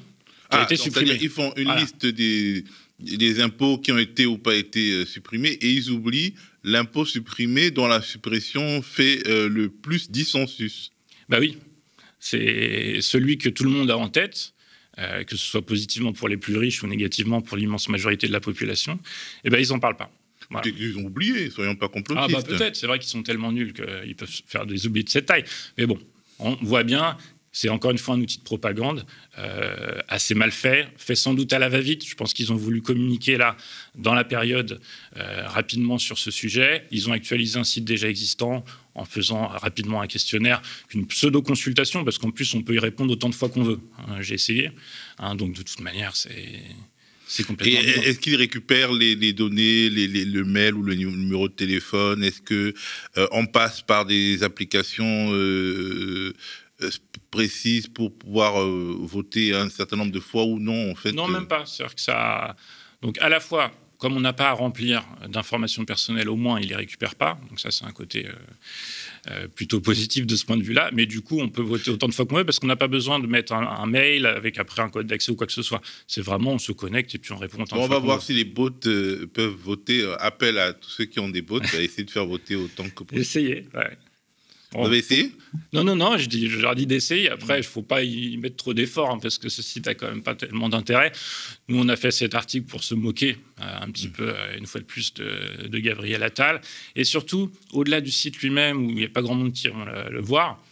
qui 0.51 0.55
a 0.55 0.61
ah, 0.61 0.63
été 0.63 0.75
supprimé. 0.75 1.17
Ils 1.19 1.29
font 1.29 1.51
une 1.55 1.73
liste 1.75 2.05
des, 2.05 2.63
des, 2.99 3.41
impôts 3.41 3.77
qui 3.77 3.91
ont 3.91 3.97
été 3.97 4.25
ou 4.25 4.37
pas 4.37 4.55
été 4.55 5.05
supprimés 5.05 5.49
et 5.49 5.71
ils 5.71 5.89
oublient 5.89 6.35
l'impôt 6.63 7.05
supprimé 7.05 7.71
dont 7.71 7.87
la 7.87 8.01
suppression 8.01 8.81
fait 8.81 9.23
le 9.25 9.69
plus 9.69 10.11
dissensus. 10.11 10.91
Bah 11.27 11.37
oui, 11.39 11.57
c'est 12.19 12.99
celui 13.01 13.37
que 13.37 13.49
tout 13.49 13.63
le 13.63 13.71
monde 13.71 13.89
a 13.89 13.97
en 13.97 14.09
tête 14.09 14.53
euh, 14.99 15.23
que 15.23 15.35
ce 15.35 15.45
soit 15.45 15.65
positivement 15.65 16.13
pour 16.13 16.27
les 16.27 16.37
plus 16.37 16.57
riches 16.57 16.83
ou 16.83 16.87
négativement 16.87 17.41
pour 17.41 17.57
l'immense 17.57 17.89
majorité 17.89 18.27
de 18.27 18.33
la 18.33 18.39
population, 18.39 18.99
eh 19.43 19.49
ben, 19.49 19.59
ils 19.59 19.69
n'en 19.69 19.79
parlent 19.79 19.97
pas. 19.97 20.11
Ils 20.65 20.97
ont 20.97 21.03
oublié, 21.03 21.49
soyons 21.51 21.75
pas 21.75 21.89
complotistes. 21.89 22.35
Ah 22.35 22.41
bah 22.41 22.47
peut-être, 22.47 22.75
c'est 22.75 22.87
vrai 22.87 22.97
qu'ils 22.97 23.09
sont 23.09 23.21
tellement 23.21 23.51
nuls 23.51 23.73
qu'ils 23.73 24.15
peuvent 24.15 24.41
faire 24.47 24.65
des 24.65 24.87
oublis 24.87 25.03
de 25.03 25.09
cette 25.09 25.27
taille. 25.27 25.43
Mais 25.77 25.85
bon, 25.85 25.99
on 26.39 26.55
voit 26.61 26.83
bien, 26.83 27.17
c'est 27.51 27.69
encore 27.69 27.91
une 27.91 27.97
fois 27.97 28.15
un 28.15 28.21
outil 28.21 28.37
de 28.37 28.43
propagande 28.43 29.05
euh, 29.37 29.99
assez 30.07 30.35
mal 30.35 30.51
fait, 30.51 30.87
fait 30.97 31.15
sans 31.15 31.33
doute 31.33 31.51
à 31.53 31.59
la 31.59 31.69
va-vite. 31.69 32.07
Je 32.07 32.15
pense 32.15 32.33
qu'ils 32.33 32.51
ont 32.53 32.55
voulu 32.55 32.81
communiquer 32.81 33.37
là, 33.37 33.57
dans 33.95 34.13
la 34.13 34.23
période, 34.23 34.79
euh, 35.17 35.47
rapidement 35.47 35.97
sur 35.97 36.17
ce 36.17 36.31
sujet. 36.31 36.85
Ils 36.91 37.09
ont 37.09 37.13
actualisé 37.13 37.59
un 37.59 37.63
site 37.63 37.85
déjà 37.85 38.07
existant 38.07 38.63
en 38.95 39.05
faisant 39.05 39.47
rapidement 39.47 40.01
un 40.01 40.07
questionnaire, 40.07 40.61
une 40.93 41.07
pseudo-consultation, 41.07 42.03
parce 42.03 42.17
qu'en 42.17 42.31
plus, 42.31 42.53
on 42.53 42.61
peut 42.61 42.75
y 42.75 42.79
répondre 42.79 43.13
autant 43.13 43.29
de 43.29 43.35
fois 43.35 43.49
qu'on 43.49 43.63
veut. 43.63 43.79
Hein, 43.97 44.21
j'ai 44.21 44.35
essayé. 44.35 44.71
Hein, 45.17 45.35
donc, 45.35 45.53
de 45.53 45.63
toute 45.63 45.79
manière, 45.79 46.15
c'est. 46.15 46.61
Complètement. 47.45 47.79
Est-ce 47.79 48.19
qu'ils 48.19 48.35
récupèrent 48.35 48.91
les, 48.91 49.33
données, 49.33 49.89
les, 49.91 50.25
le 50.25 50.43
mail 50.43 50.73
ou 50.73 50.81
le 50.81 50.95
numéro 50.95 51.47
de 51.47 51.53
téléphone? 51.53 52.23
Est-ce 52.23 52.41
que 52.41 52.73
euh, 53.17 53.27
on 53.31 53.45
passe 53.45 53.83
par 53.83 54.07
des 54.07 54.41
applications 54.41 55.29
euh, 55.31 56.33
euh, 56.81 56.89
précises 57.31 57.87
pour 57.87 58.13
pouvoir 58.17 58.65
voter 58.65 59.53
un 59.53 59.69
certain 59.69 59.97
nombre 59.97 60.11
de 60.11 60.19
fois 60.19 60.45
ou 60.45 60.59
non 60.59 60.91
en 60.91 60.95
fait 60.95 61.11
Non, 61.11 61.27
même 61.27 61.47
pas. 61.47 61.65
C'est-à-dire 61.65 61.95
que 61.95 62.01
ça. 62.01 62.55
Donc 63.01 63.17
à 63.19 63.29
la 63.29 63.39
fois, 63.39 63.71
comme 63.99 64.15
on 64.15 64.21
n'a 64.21 64.31
pas 64.31 64.47
à 64.47 64.53
remplir 64.53 65.05
d'informations 65.27 65.83
personnelles, 65.83 66.29
au 66.29 66.37
moins, 66.37 66.59
il 66.59 66.63
ne 66.63 66.69
les 66.69 66.75
récupère 66.75 67.15
pas. 67.15 67.37
Donc 67.49 67.59
ça, 67.59 67.69
c'est 67.69 67.83
un 67.83 67.91
côté 67.91 68.27
euh, 68.27 68.31
euh, 69.29 69.47
plutôt 69.49 69.81
positif 69.81 70.25
de 70.25 70.37
ce 70.37 70.45
point 70.45 70.55
de 70.55 70.63
vue-là. 70.63 70.89
Mais 70.93 71.05
du 71.05 71.19
coup, 71.19 71.39
on 71.41 71.49
peut 71.49 71.61
voter 71.61 71.91
autant 71.91 72.07
de 72.07 72.13
fois 72.13 72.25
qu'on 72.25 72.37
veut 72.37 72.45
parce 72.45 72.59
qu'on 72.59 72.67
n'a 72.67 72.77
pas 72.77 72.87
besoin 72.87 73.19
de 73.19 73.27
mettre 73.27 73.51
un, 73.51 73.85
mail 73.85 74.25
avec 74.25 74.57
après 74.57 74.81
un 74.81 74.89
code 74.89 75.05
d'accès 75.05 75.33
ou 75.33 75.35
quoi 75.35 75.47
que 75.47 75.53
ce 75.53 75.61
soit. 75.61 75.81
C'est 76.07 76.21
vraiment, 76.21 76.53
on 76.53 76.59
se 76.59 76.71
connecte 76.71 77.13
et 77.13 77.17
puis 77.17 77.33
on 77.33 77.37
répond 77.37 77.61
autant 77.61 77.75
de 77.75 77.81
fois 77.81 77.97
On 77.97 77.99
va 77.99 77.99
voir 77.99 78.21
si 78.21 78.33
les 78.33 78.45
bots 78.45 78.69
euh, 78.85 79.27
peuvent 79.27 79.53
voter. 79.53 80.09
appel 80.19 80.57
à 80.59 80.71
tous 80.71 80.89
ceux 80.89 81.05
qui 81.05 81.19
ont 81.19 81.29
des 81.29 81.41
bots 81.41 81.59
à 81.59 81.81
essayer 81.81 82.05
de 82.05 82.11
faire 82.11 82.25
voter 82.25 82.55
autant 82.55 82.85
que 82.85 83.03
possible. 83.03 83.19
Essayez, 83.19 83.67
ouais. 83.73 83.97
Vous 84.71 84.85
avez 84.85 84.99
essayé? 84.99 85.31
Non, 85.73 85.83
non, 85.83 85.95
non, 85.95 86.17
je, 86.17 86.27
dis, 86.27 86.47
je 86.47 86.59
leur 86.59 86.75
dis 86.75 86.85
d'essayer. 86.85 87.29
Après, 87.29 87.55
il 87.55 87.61
ne 87.61 87.65
faut 87.65 87.81
pas 87.81 88.03
y 88.03 88.37
mettre 88.37 88.55
trop 88.55 88.75
d'efforts, 88.75 89.09
hein, 89.09 89.19
parce 89.19 89.39
que 89.39 89.49
ce 89.49 89.63
site 89.63 89.87
a 89.87 89.95
quand 89.95 90.07
même 90.07 90.21
pas 90.21 90.35
tellement 90.35 90.69
d'intérêt. 90.69 91.11
Nous, 91.67 91.79
on 91.79 91.89
a 91.89 91.95
fait 91.95 92.11
cet 92.11 92.35
article 92.35 92.67
pour 92.67 92.83
se 92.83 92.93
moquer 92.93 93.37
euh, 93.59 93.79
un 93.81 93.89
petit 93.89 94.09
mm. 94.09 94.11
peu, 94.11 94.29
euh, 94.29 94.57
une 94.57 94.67
fois 94.67 94.79
de 94.79 94.85
plus, 94.85 95.11
de, 95.15 95.67
de 95.67 95.79
Gabriel 95.79 96.21
Attal. 96.21 96.61
Et 96.95 97.03
surtout, 97.03 97.51
au-delà 97.73 97.99
du 97.99 98.11
site 98.11 98.37
lui-même, 98.37 98.85
où 98.85 98.89
il 98.91 98.95
n'y 98.97 99.05
a 99.05 99.09
pas 99.09 99.23
grand 99.23 99.33
monde 99.33 99.53
qui 99.53 99.67
va 99.69 100.09
le 100.09 100.21
voir, 100.21 100.63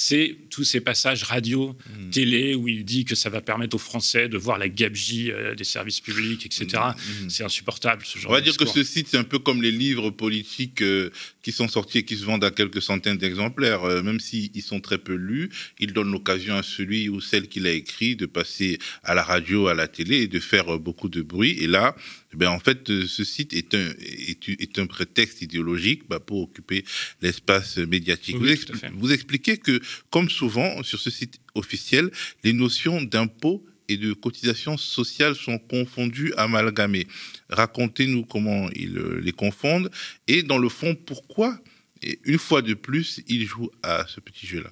c'est 0.00 0.36
tous 0.50 0.62
ces 0.62 0.80
passages 0.80 1.24
radio, 1.24 1.76
hmm. 1.90 2.10
télé, 2.10 2.54
où 2.54 2.68
il 2.68 2.84
dit 2.84 3.04
que 3.04 3.16
ça 3.16 3.30
va 3.30 3.40
permettre 3.40 3.74
aux 3.74 3.80
Français 3.80 4.28
de 4.28 4.38
voir 4.38 4.56
la 4.56 4.68
gabegie 4.68 5.32
euh, 5.32 5.56
des 5.56 5.64
services 5.64 6.00
publics, 6.00 6.46
etc. 6.46 6.66
Hmm, 6.70 7.24
hmm. 7.24 7.30
C'est 7.30 7.42
insupportable, 7.42 8.02
ce 8.04 8.16
genre 8.16 8.30
On 8.30 8.34
va 8.34 8.40
dire 8.40 8.56
que 8.56 8.64
ce 8.64 8.84
site, 8.84 9.08
c'est 9.10 9.16
un 9.16 9.24
peu 9.24 9.40
comme 9.40 9.60
les 9.60 9.72
livres 9.72 10.10
politiques 10.10 10.82
euh, 10.82 11.10
qui 11.42 11.50
sont 11.50 11.66
sortis 11.66 11.98
et 11.98 12.04
qui 12.04 12.16
se 12.16 12.24
vendent 12.24 12.44
à 12.44 12.52
quelques 12.52 12.80
centaines 12.80 13.18
d'exemplaires. 13.18 13.82
Euh, 13.82 14.00
même 14.00 14.20
s'ils 14.20 14.62
sont 14.62 14.78
très 14.78 14.98
peu 14.98 15.14
lus, 15.14 15.50
ils 15.80 15.92
donnent 15.92 16.12
l'occasion 16.12 16.54
à 16.54 16.62
celui 16.62 17.08
ou 17.08 17.20
celle 17.20 17.48
qui 17.48 17.58
l'a 17.58 17.72
écrit 17.72 18.14
de 18.14 18.26
passer 18.26 18.78
à 19.02 19.16
la 19.16 19.24
radio, 19.24 19.66
à 19.66 19.74
la 19.74 19.88
télé 19.88 20.18
et 20.18 20.28
de 20.28 20.38
faire 20.38 20.78
beaucoup 20.78 21.08
de 21.08 21.22
bruit. 21.22 21.56
Et 21.58 21.66
là, 21.66 21.96
ben, 22.34 22.50
en 22.50 22.58
fait, 22.58 22.90
euh, 22.90 23.06
ce 23.06 23.24
site 23.24 23.54
est 23.54 23.74
un, 23.74 23.90
est, 24.00 24.78
un 24.78 24.86
prétexte 24.86 25.40
idéologique 25.40 26.02
bah, 26.08 26.20
pour 26.20 26.42
occuper 26.42 26.84
l'espace 27.22 27.78
médiatique. 27.78 28.36
vous, 28.36 29.12
expliquez 29.12 29.56
que, 29.56 29.80
comme 30.10 30.28
souvent 30.28 30.82
sur 30.82 30.98
ce 30.98 31.10
site 31.10 31.40
officiel, 31.54 32.10
les 32.44 32.52
notions 32.52 33.00
d'impôt 33.00 33.64
et 33.88 33.96
de 33.96 34.12
cotisation 34.12 34.76
sociale 34.76 35.34
sont 35.34 35.58
confondues, 35.58 36.34
amalgamées. 36.36 37.06
Racontez-nous 37.48 38.26
comment 38.26 38.68
ils 38.72 38.98
euh, 38.98 39.20
les 39.22 39.32
confondent 39.32 39.90
et, 40.26 40.42
dans 40.42 40.58
le 40.58 40.68
fond, 40.68 40.94
pourquoi, 40.94 41.58
et 42.02 42.20
une 42.24 42.38
fois 42.38 42.60
de 42.60 42.74
plus, 42.74 43.22
ils 43.26 43.46
jouent 43.46 43.70
à 43.82 44.06
ce 44.06 44.20
petit 44.20 44.46
jeu-là. 44.46 44.70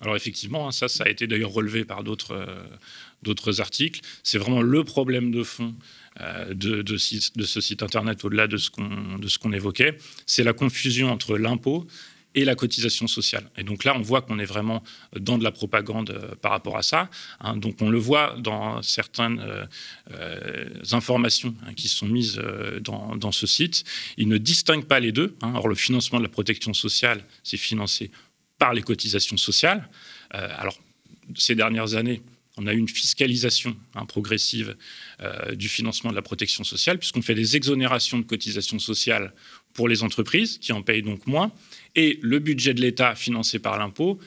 Alors 0.00 0.16
effectivement, 0.16 0.68
hein, 0.68 0.72
ça, 0.72 0.88
ça 0.88 1.04
a 1.04 1.08
été 1.08 1.26
d'ailleurs 1.26 1.52
relevé 1.52 1.84
par 1.84 2.02
d'autres 2.02 2.32
euh, 2.32 2.64
d'autres 3.22 3.60
articles. 3.60 4.00
C'est 4.22 4.38
vraiment 4.38 4.62
le 4.62 4.84
problème 4.84 5.30
de 5.30 5.42
fond 5.42 5.74
euh, 6.20 6.54
de, 6.54 6.96
ce 6.96 7.60
site 7.60 7.82
internet 7.82 8.24
au-delà 8.24 8.46
de 8.46 8.56
ce 8.56 8.70
qu'on 8.70 9.52
évoquait. 9.52 9.96
C'est 10.26 10.42
la 10.42 10.52
confusion 10.52 11.10
entre 11.10 11.36
l'impôt 11.36 11.86
et 12.34 12.44
la 12.44 12.54
cotisation 12.54 13.06
sociale. 13.08 13.50
Et 13.56 13.64
donc 13.64 13.84
là, 13.84 13.94
on 13.96 14.02
voit 14.02 14.22
qu'on 14.22 14.38
est 14.38 14.44
vraiment 14.44 14.84
dans 15.18 15.36
de 15.36 15.44
la 15.44 15.50
propagande 15.50 16.10
euh, 16.10 16.34
par 16.36 16.52
rapport 16.52 16.76
à 16.76 16.82
ça. 16.82 17.10
Hein. 17.40 17.56
donc 17.56 17.76
on 17.80 17.90
le 17.90 17.98
voit 17.98 18.36
dans 18.38 18.82
certaines 18.82 19.40
euh, 20.12 20.68
informations 20.92 21.54
hein, 21.66 21.74
qui 21.74 21.88
sont 21.88 22.06
mises 22.06 22.40
dans, 22.80 23.16
dans, 23.16 23.32
ce 23.32 23.46
site. 23.46 23.84
Il 24.16 24.28
ne 24.28 24.38
distingue 24.38 24.84
pas 24.84 25.00
les 25.00 25.12
deux. 25.12 25.36
Hein. 25.42 25.52
Or, 25.56 25.68
le 25.68 25.74
financement 25.74 26.18
de 26.18 26.24
la 26.24 26.30
protection 26.30 26.72
sociale, 26.72 27.24
c'est 27.42 27.56
financé 27.56 28.10
par 28.58 28.74
les 28.74 28.82
cotisations 28.82 29.36
sociales. 29.38 29.88
alors, 30.30 30.78
ces 31.34 31.54
dernières 31.54 31.94
années, 31.94 32.22
on 32.60 32.66
a 32.66 32.74
une 32.74 32.88
fiscalisation 32.88 33.74
hein, 33.94 34.04
progressive 34.04 34.76
euh, 35.20 35.54
du 35.54 35.68
financement 35.68 36.10
de 36.10 36.16
la 36.16 36.22
protection 36.22 36.62
sociale, 36.62 36.98
puisqu'on 36.98 37.22
fait 37.22 37.34
des 37.34 37.56
exonérations 37.56 38.18
de 38.18 38.24
cotisations 38.24 38.78
sociales 38.78 39.32
pour 39.72 39.88
les 39.88 40.02
entreprises, 40.02 40.58
qui 40.58 40.72
en 40.72 40.82
payent 40.82 41.02
donc 41.02 41.26
moins, 41.26 41.52
et 41.96 42.18
le 42.22 42.38
budget 42.38 42.74
de 42.74 42.82
l'État 42.82 43.14
financé 43.14 43.58
par 43.58 43.78
l'impôt 43.78 44.20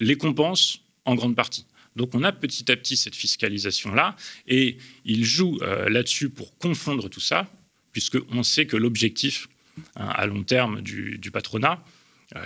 les 0.00 0.16
compense 0.16 0.80
en 1.04 1.14
grande 1.14 1.36
partie. 1.36 1.66
Donc 1.94 2.14
on 2.14 2.24
a 2.24 2.32
petit 2.32 2.70
à 2.70 2.76
petit 2.76 2.96
cette 2.96 3.14
fiscalisation-là, 3.14 4.16
et 4.48 4.76
il 5.04 5.24
joue 5.24 5.58
euh, 5.62 5.88
là-dessus 5.88 6.30
pour 6.30 6.58
confondre 6.58 7.08
tout 7.08 7.20
ça, 7.20 7.48
puisqu'on 7.92 8.42
sait 8.42 8.66
que 8.66 8.76
l'objectif 8.76 9.48
hein, 9.94 10.08
à 10.08 10.26
long 10.26 10.42
terme 10.42 10.80
du 10.80 11.30
patronat, 11.32 11.82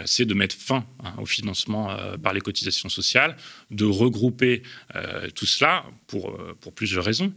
c'est 0.05 0.25
de 0.25 0.35
mettre 0.35 0.55
fin 0.55 0.87
hein, 1.03 1.13
au 1.19 1.27
financement 1.27 1.91
euh, 1.91 2.17
par 2.17 2.33
les 2.33 2.41
cotisations 2.41 2.89
sociales, 2.89 3.37
de 3.71 3.85
regrouper 3.85 4.63
euh, 4.95 5.29
tout 5.35 5.47
cela 5.47 5.85
pour, 6.07 6.39
pour 6.61 6.73
plusieurs 6.73 7.05
raisons. 7.05 7.33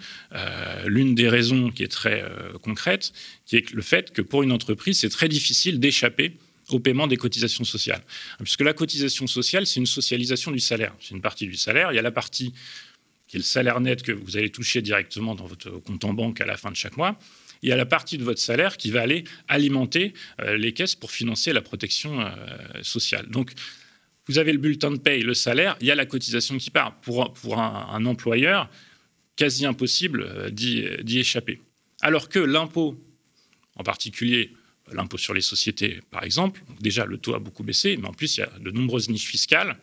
L'une 0.85 1.15
des 1.15 1.29
raisons 1.29 1.71
qui 1.71 1.83
est 1.83 1.87
très 1.87 2.23
concrète, 2.61 3.13
qui 3.45 3.55
est 3.57 3.71
le 3.71 3.81
fait 3.81 4.11
que 4.11 4.21
pour 4.21 4.43
une 4.43 4.51
entreprise, 4.51 4.99
c'est 4.99 5.09
très 5.09 5.29
difficile 5.29 5.79
d'échapper 5.79 6.37
au 6.69 6.79
paiement 6.79 7.07
des 7.07 7.17
cotisations 7.17 7.63
sociales. 7.63 8.03
Puisque 8.39 8.61
la 8.61 8.73
cotisation 8.73 9.27
sociale, 9.27 9.65
c'est 9.65 9.79
une 9.79 9.85
socialisation 9.85 10.51
du 10.51 10.59
salaire. 10.59 10.93
C'est 10.99 11.13
une 11.13 11.21
partie 11.21 11.47
du 11.47 11.55
salaire. 11.55 11.91
Il 11.91 11.95
y 11.95 11.99
a 11.99 12.01
la 12.01 12.11
partie 12.11 12.53
qui 13.27 13.37
est 13.37 13.39
le 13.39 13.43
salaire 13.43 13.79
net 13.79 14.03
que 14.03 14.11
vous 14.11 14.37
allez 14.37 14.51
toucher 14.51 14.81
directement 14.81 15.35
dans 15.35 15.45
votre 15.45 15.69
compte 15.69 16.03
en 16.03 16.13
banque 16.13 16.41
à 16.41 16.45
la 16.45 16.57
fin 16.57 16.71
de 16.71 16.75
chaque 16.75 16.97
mois 16.97 17.17
il 17.61 17.69
y 17.69 17.71
a 17.71 17.75
la 17.75 17.85
partie 17.85 18.17
de 18.17 18.23
votre 18.23 18.39
salaire 18.39 18.77
qui 18.77 18.91
va 18.91 19.01
aller 19.01 19.23
alimenter 19.47 20.13
euh, 20.41 20.57
les 20.57 20.73
caisses 20.73 20.95
pour 20.95 21.11
financer 21.11 21.53
la 21.53 21.61
protection 21.61 22.21
euh, 22.21 22.29
sociale. 22.81 23.27
Donc, 23.29 23.51
vous 24.27 24.39
avez 24.39 24.51
le 24.51 24.57
bulletin 24.57 24.91
de 24.91 24.97
paye, 24.97 25.21
le 25.21 25.33
salaire, 25.33 25.77
il 25.81 25.87
y 25.87 25.91
a 25.91 25.95
la 25.95 26.05
cotisation 26.05 26.57
qui 26.57 26.71
part. 26.71 26.99
Pour, 27.01 27.31
pour 27.33 27.59
un, 27.59 28.05
employeur, 28.05 28.69
quasi 29.35 29.65
impossible 29.65 30.25
euh, 30.27 30.49
d'y 30.49 31.19
échapper. 31.19 31.61
Alors 32.01 32.29
que 32.29 32.39
l'impôt, 32.39 32.99
en 33.75 33.83
particulier 33.83 34.51
l'impôt 34.91 35.17
sur 35.17 35.33
les 35.33 35.41
sociétés, 35.41 36.01
par 36.11 36.23
exemple, 36.23 36.61
déjà 36.79 37.05
le 37.05 37.17
taux 37.17 37.33
a 37.33 37.39
beaucoup 37.39 37.63
baissé, 37.63 37.97
mais 37.97 38.07
en 38.07 38.13
plus 38.13 38.37
il 38.37 38.41
y 38.41 38.43
a 38.43 38.51
de 38.59 38.71
nombreuses 38.71 39.09
niches 39.09 39.27
fiscales. 39.27 39.77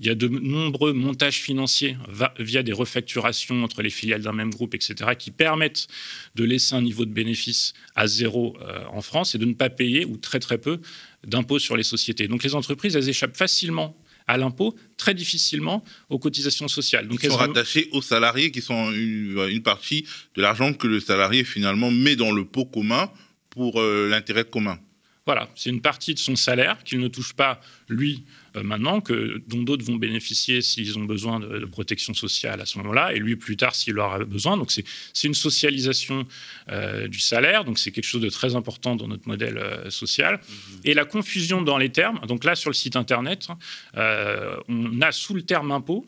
Il 0.00 0.06
y 0.06 0.10
a 0.10 0.14
de 0.14 0.28
nombreux 0.28 0.94
montages 0.94 1.40
financiers 1.40 1.96
via 2.38 2.62
des 2.62 2.72
refacturations 2.72 3.62
entre 3.62 3.82
les 3.82 3.90
filiales 3.90 4.22
d'un 4.22 4.32
même 4.32 4.50
groupe, 4.50 4.74
etc., 4.74 5.10
qui 5.18 5.30
permettent 5.30 5.88
de 6.34 6.44
laisser 6.44 6.74
un 6.74 6.80
niveau 6.80 7.04
de 7.04 7.12
bénéfice 7.12 7.74
à 7.94 8.06
zéro 8.06 8.56
euh, 8.62 8.82
en 8.90 9.02
France 9.02 9.34
et 9.34 9.38
de 9.38 9.44
ne 9.44 9.52
pas 9.52 9.68
payer, 9.68 10.06
ou 10.06 10.16
très 10.16 10.40
très 10.40 10.56
peu, 10.56 10.80
d'impôts 11.26 11.58
sur 11.58 11.76
les 11.76 11.82
sociétés. 11.82 12.28
Donc 12.28 12.42
les 12.42 12.54
entreprises, 12.54 12.96
elles 12.96 13.10
échappent 13.10 13.36
facilement 13.36 13.94
à 14.26 14.38
l'impôt, 14.38 14.74
très 14.96 15.12
difficilement 15.12 15.84
aux 16.08 16.18
cotisations 16.18 16.68
sociales. 16.68 17.08
Donc, 17.08 17.24
elles 17.24 17.32
sont 17.32 17.36
rattachées 17.36 17.88
aux 17.92 18.00
salariés 18.00 18.52
qui 18.52 18.62
sont 18.62 18.92
une, 18.92 19.60
partie 19.62 20.06
de 20.36 20.40
l'argent 20.42 20.72
que 20.72 20.86
le 20.86 21.00
salarié 21.00 21.42
finalement 21.42 21.90
met 21.90 22.16
dans 22.16 22.30
le 22.30 22.44
pot 22.44 22.64
commun 22.64 23.10
pour 23.50 23.80
euh, 23.80 24.08
l'intérêt 24.08 24.44
commun. 24.44 24.78
Voilà, 25.26 25.50
c'est 25.54 25.70
une 25.70 25.80
partie 25.80 26.14
de 26.14 26.18
son 26.18 26.36
salaire 26.36 26.82
qu'il 26.84 27.00
ne 27.00 27.08
touche 27.08 27.34
pas, 27.34 27.60
lui, 27.88 28.24
euh, 28.56 28.62
maintenant, 28.62 29.00
que, 29.00 29.42
dont 29.46 29.62
d'autres 29.62 29.84
vont 29.84 29.96
bénéficier 29.96 30.62
s'ils 30.62 30.98
ont 30.98 31.04
besoin 31.04 31.40
de, 31.40 31.64
protection 31.66 32.14
sociale 32.14 32.60
à 32.60 32.66
ce 32.66 32.78
moment-là, 32.78 33.12
et 33.12 33.18
lui 33.18 33.36
plus 33.36 33.56
tard 33.56 33.74
s'il 33.74 33.98
aura 33.98 34.18
besoin. 34.24 34.56
Donc 34.56 34.70
c'est 34.70 34.84
une 35.26 35.34
socialisation 35.34 36.26
euh, 36.70 37.06
du 37.08 37.20
salaire, 37.20 37.64
donc 37.64 37.78
c'est 37.78 37.92
quelque 37.92 38.04
chose 38.04 38.22
de 38.22 38.30
très 38.30 38.56
important 38.56 38.96
dans 38.96 39.08
notre 39.08 39.28
modèle 39.28 39.58
euh, 39.58 39.90
social. 39.90 40.36
Mmh. 40.36 40.74
Et 40.84 40.94
la 40.94 41.04
confusion 41.04 41.62
dans 41.62 41.78
les 41.78 41.90
termes, 41.90 42.20
donc 42.26 42.44
là 42.44 42.54
sur 42.54 42.70
le 42.70 42.74
site 42.74 42.96
internet, 42.96 43.48
on 43.96 45.00
a 45.00 45.12
sous 45.12 45.34
le 45.34 45.42
terme 45.42 45.72
impôt 45.72 46.06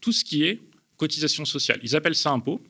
tout 0.00 0.12
ce 0.12 0.24
qui 0.24 0.44
est 0.44 0.60
cotisation 0.96 1.44
sociale. 1.44 1.80
Ils 1.82 1.96
appellent 1.96 2.14
ça 2.14 2.30
impôt. 2.30 2.62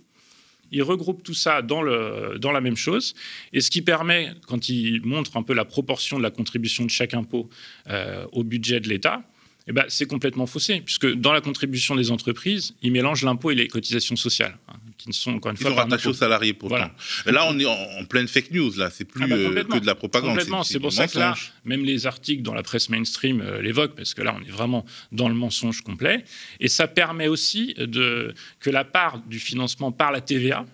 Ils 0.72 0.82
regroupent 0.82 1.22
tout 1.22 1.34
ça 1.34 1.62
dans, 1.62 1.82
la 1.82 2.60
même 2.60 2.76
chose. 2.76 3.14
Et 3.52 3.60
ce 3.60 3.70
qui 3.70 3.82
permet, 3.82 4.32
quand 4.46 4.68
ils 4.68 5.00
montrent 5.04 5.36
un 5.36 5.42
peu 5.42 5.54
la 5.54 5.64
proportion 5.64 6.18
de 6.18 6.22
la 6.22 6.30
contribution 6.30 6.84
de 6.84 6.90
chaque 6.90 7.14
impôt 7.14 7.48
euh, 7.88 8.26
au 8.32 8.44
budget 8.44 8.80
de 8.80 8.88
l'État, 8.88 9.22
eh 9.66 9.72
ben, 9.72 9.84
c'est 9.88 10.06
complètement 10.06 10.46
faussé, 10.46 10.82
puisque 10.82 11.10
dans 11.14 11.32
la 11.32 11.40
contribution 11.40 11.94
des 11.96 12.10
entreprises, 12.10 12.74
ils 12.82 12.92
mélangent 12.92 13.24
l'impôt 13.24 13.50
et 13.50 13.54
les 13.54 13.68
cotisations 13.68 14.16
sociales, 14.16 14.58
qui 14.96 15.08
ne 15.08 15.14
sont 15.14 15.34
encore 15.34 15.50
une 15.50 15.56
fois. 15.56 15.70
Ils 15.70 15.74
sont 15.74 15.80
rattachés 15.80 16.08
aux 16.08 16.14
salariés 16.14 16.54
pourtant. 16.54 16.90
Là, 17.26 17.46
on 17.48 17.58
est 17.58 17.64
en, 17.64 18.04
pleine 18.04 18.28
fake 18.28 18.50
news, 18.50 18.72
là, 18.76 18.90
c'est 18.90 19.04
plus 19.04 19.24
ah 19.24 19.26
bah, 19.26 19.36
euh, 19.36 19.64
que 19.64 19.78
de 19.78 19.86
la 19.86 19.94
propagande. 19.94 20.30
Complètement, 20.30 20.62
c'est 20.62 20.80
pour 20.80 20.92
ça 20.92 21.08
que 21.08 21.18
là, 21.18 21.34
même 21.64 21.84
les 21.84 22.06
articles 22.06 22.42
dans 22.42 22.54
la 22.54 22.62
presse 22.62 22.88
mainstream 22.88 23.40
euh, 23.40 23.60
l'évoquent, 23.60 23.94
parce 23.94 24.14
que 24.14 24.22
là, 24.22 24.36
on 24.38 24.42
est 24.44 24.50
vraiment 24.50 24.84
dans 25.12 25.28
le 25.28 25.34
mensonge 25.34 25.82
complet. 25.82 26.24
Et 26.60 26.68
ça 26.68 26.86
permet 26.86 27.28
aussi 27.28 27.74
de, 27.78 28.34
que 28.60 28.70
la 28.70 28.84
part 28.84 29.20
du 29.20 29.38
financement 29.38 29.92
par 29.92 30.12
la 30.12 30.20
TVA, 30.20 30.64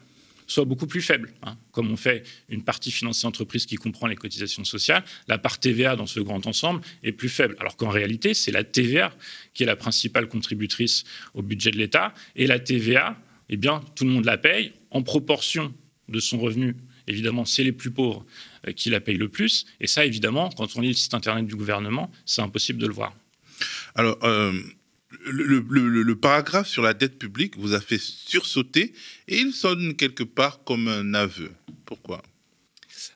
soit 0.50 0.64
beaucoup 0.64 0.86
plus 0.86 1.00
faible. 1.00 1.32
Hein. 1.44 1.56
Comme 1.70 1.90
on 1.90 1.96
fait 1.96 2.24
une 2.48 2.62
partie 2.62 2.90
financée 2.90 3.26
entreprise 3.26 3.66
qui 3.66 3.76
comprend 3.76 4.08
les 4.08 4.16
cotisations 4.16 4.64
sociales, 4.64 5.04
la 5.28 5.38
part 5.38 5.58
TVA 5.58 5.94
dans 5.94 6.06
ce 6.06 6.18
grand 6.20 6.44
ensemble 6.46 6.80
est 7.04 7.12
plus 7.12 7.28
faible. 7.28 7.56
Alors 7.60 7.76
qu'en 7.76 7.88
réalité, 7.88 8.34
c'est 8.34 8.50
la 8.50 8.64
TVA 8.64 9.12
qui 9.54 9.62
est 9.62 9.66
la 9.66 9.76
principale 9.76 10.28
contributrice 10.28 11.04
au 11.34 11.42
budget 11.42 11.70
de 11.70 11.78
l'État. 11.78 12.12
Et 12.34 12.48
la 12.48 12.58
TVA, 12.58 13.16
eh 13.50 13.56
bien, 13.56 13.82
tout 13.96 14.04
le 14.04 14.10
monde 14.10 14.24
la 14.24 14.38
paye 14.38 14.72
en 14.90 15.02
proportion 15.02 15.74
de 16.08 16.20
son 16.20 16.38
revenu. 16.38 16.76
Évidemment, 17.06 17.44
c'est 17.44 17.64
les 17.64 17.72
plus 17.72 17.90
pauvres 17.90 18.24
euh, 18.66 18.72
qui 18.72 18.90
la 18.90 19.00
payent 19.00 19.16
le 19.16 19.28
plus. 19.28 19.66
Et 19.80 19.86
ça, 19.86 20.06
évidemment, 20.06 20.50
quand 20.50 20.76
on 20.76 20.80
lit 20.80 20.88
le 20.88 20.94
site 20.94 21.14
internet 21.14 21.46
du 21.46 21.56
gouvernement, 21.56 22.10
c'est 22.24 22.42
impossible 22.42 22.78
de 22.78 22.86
le 22.86 22.94
voir. 22.94 23.14
Alors, 23.96 24.18
euh, 24.22 24.52
le, 25.26 26.14
paragraphe 26.14 26.68
sur 26.68 26.82
la 26.82 26.94
dette 26.94 27.18
publique 27.18 27.56
vous 27.58 27.74
a 27.74 27.80
fait 27.80 28.00
sursauter 28.00 28.92
et 29.26 29.38
il 29.38 29.52
sonne 29.52 29.96
quelque 29.96 30.22
part 30.22 30.62
comme 30.62 30.86
un 30.86 31.14
aveu. 31.14 31.50
Pourquoi? 31.84 32.22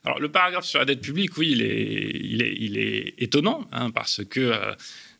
Alors, 0.03 0.19
le 0.19 0.29
paragraphe 0.29 0.65
sur 0.65 0.79
la 0.79 0.85
dette 0.85 1.01
publique, 1.01 1.37
oui, 1.37 1.51
il 1.51 1.61
est, 1.61 2.11
il 2.13 2.41
est, 2.41 2.55
il 2.59 2.77
est 2.77 3.13
étonnant, 3.17 3.67
hein, 3.71 3.89
parce 3.91 4.23
que 4.25 4.39
euh, 4.39 4.75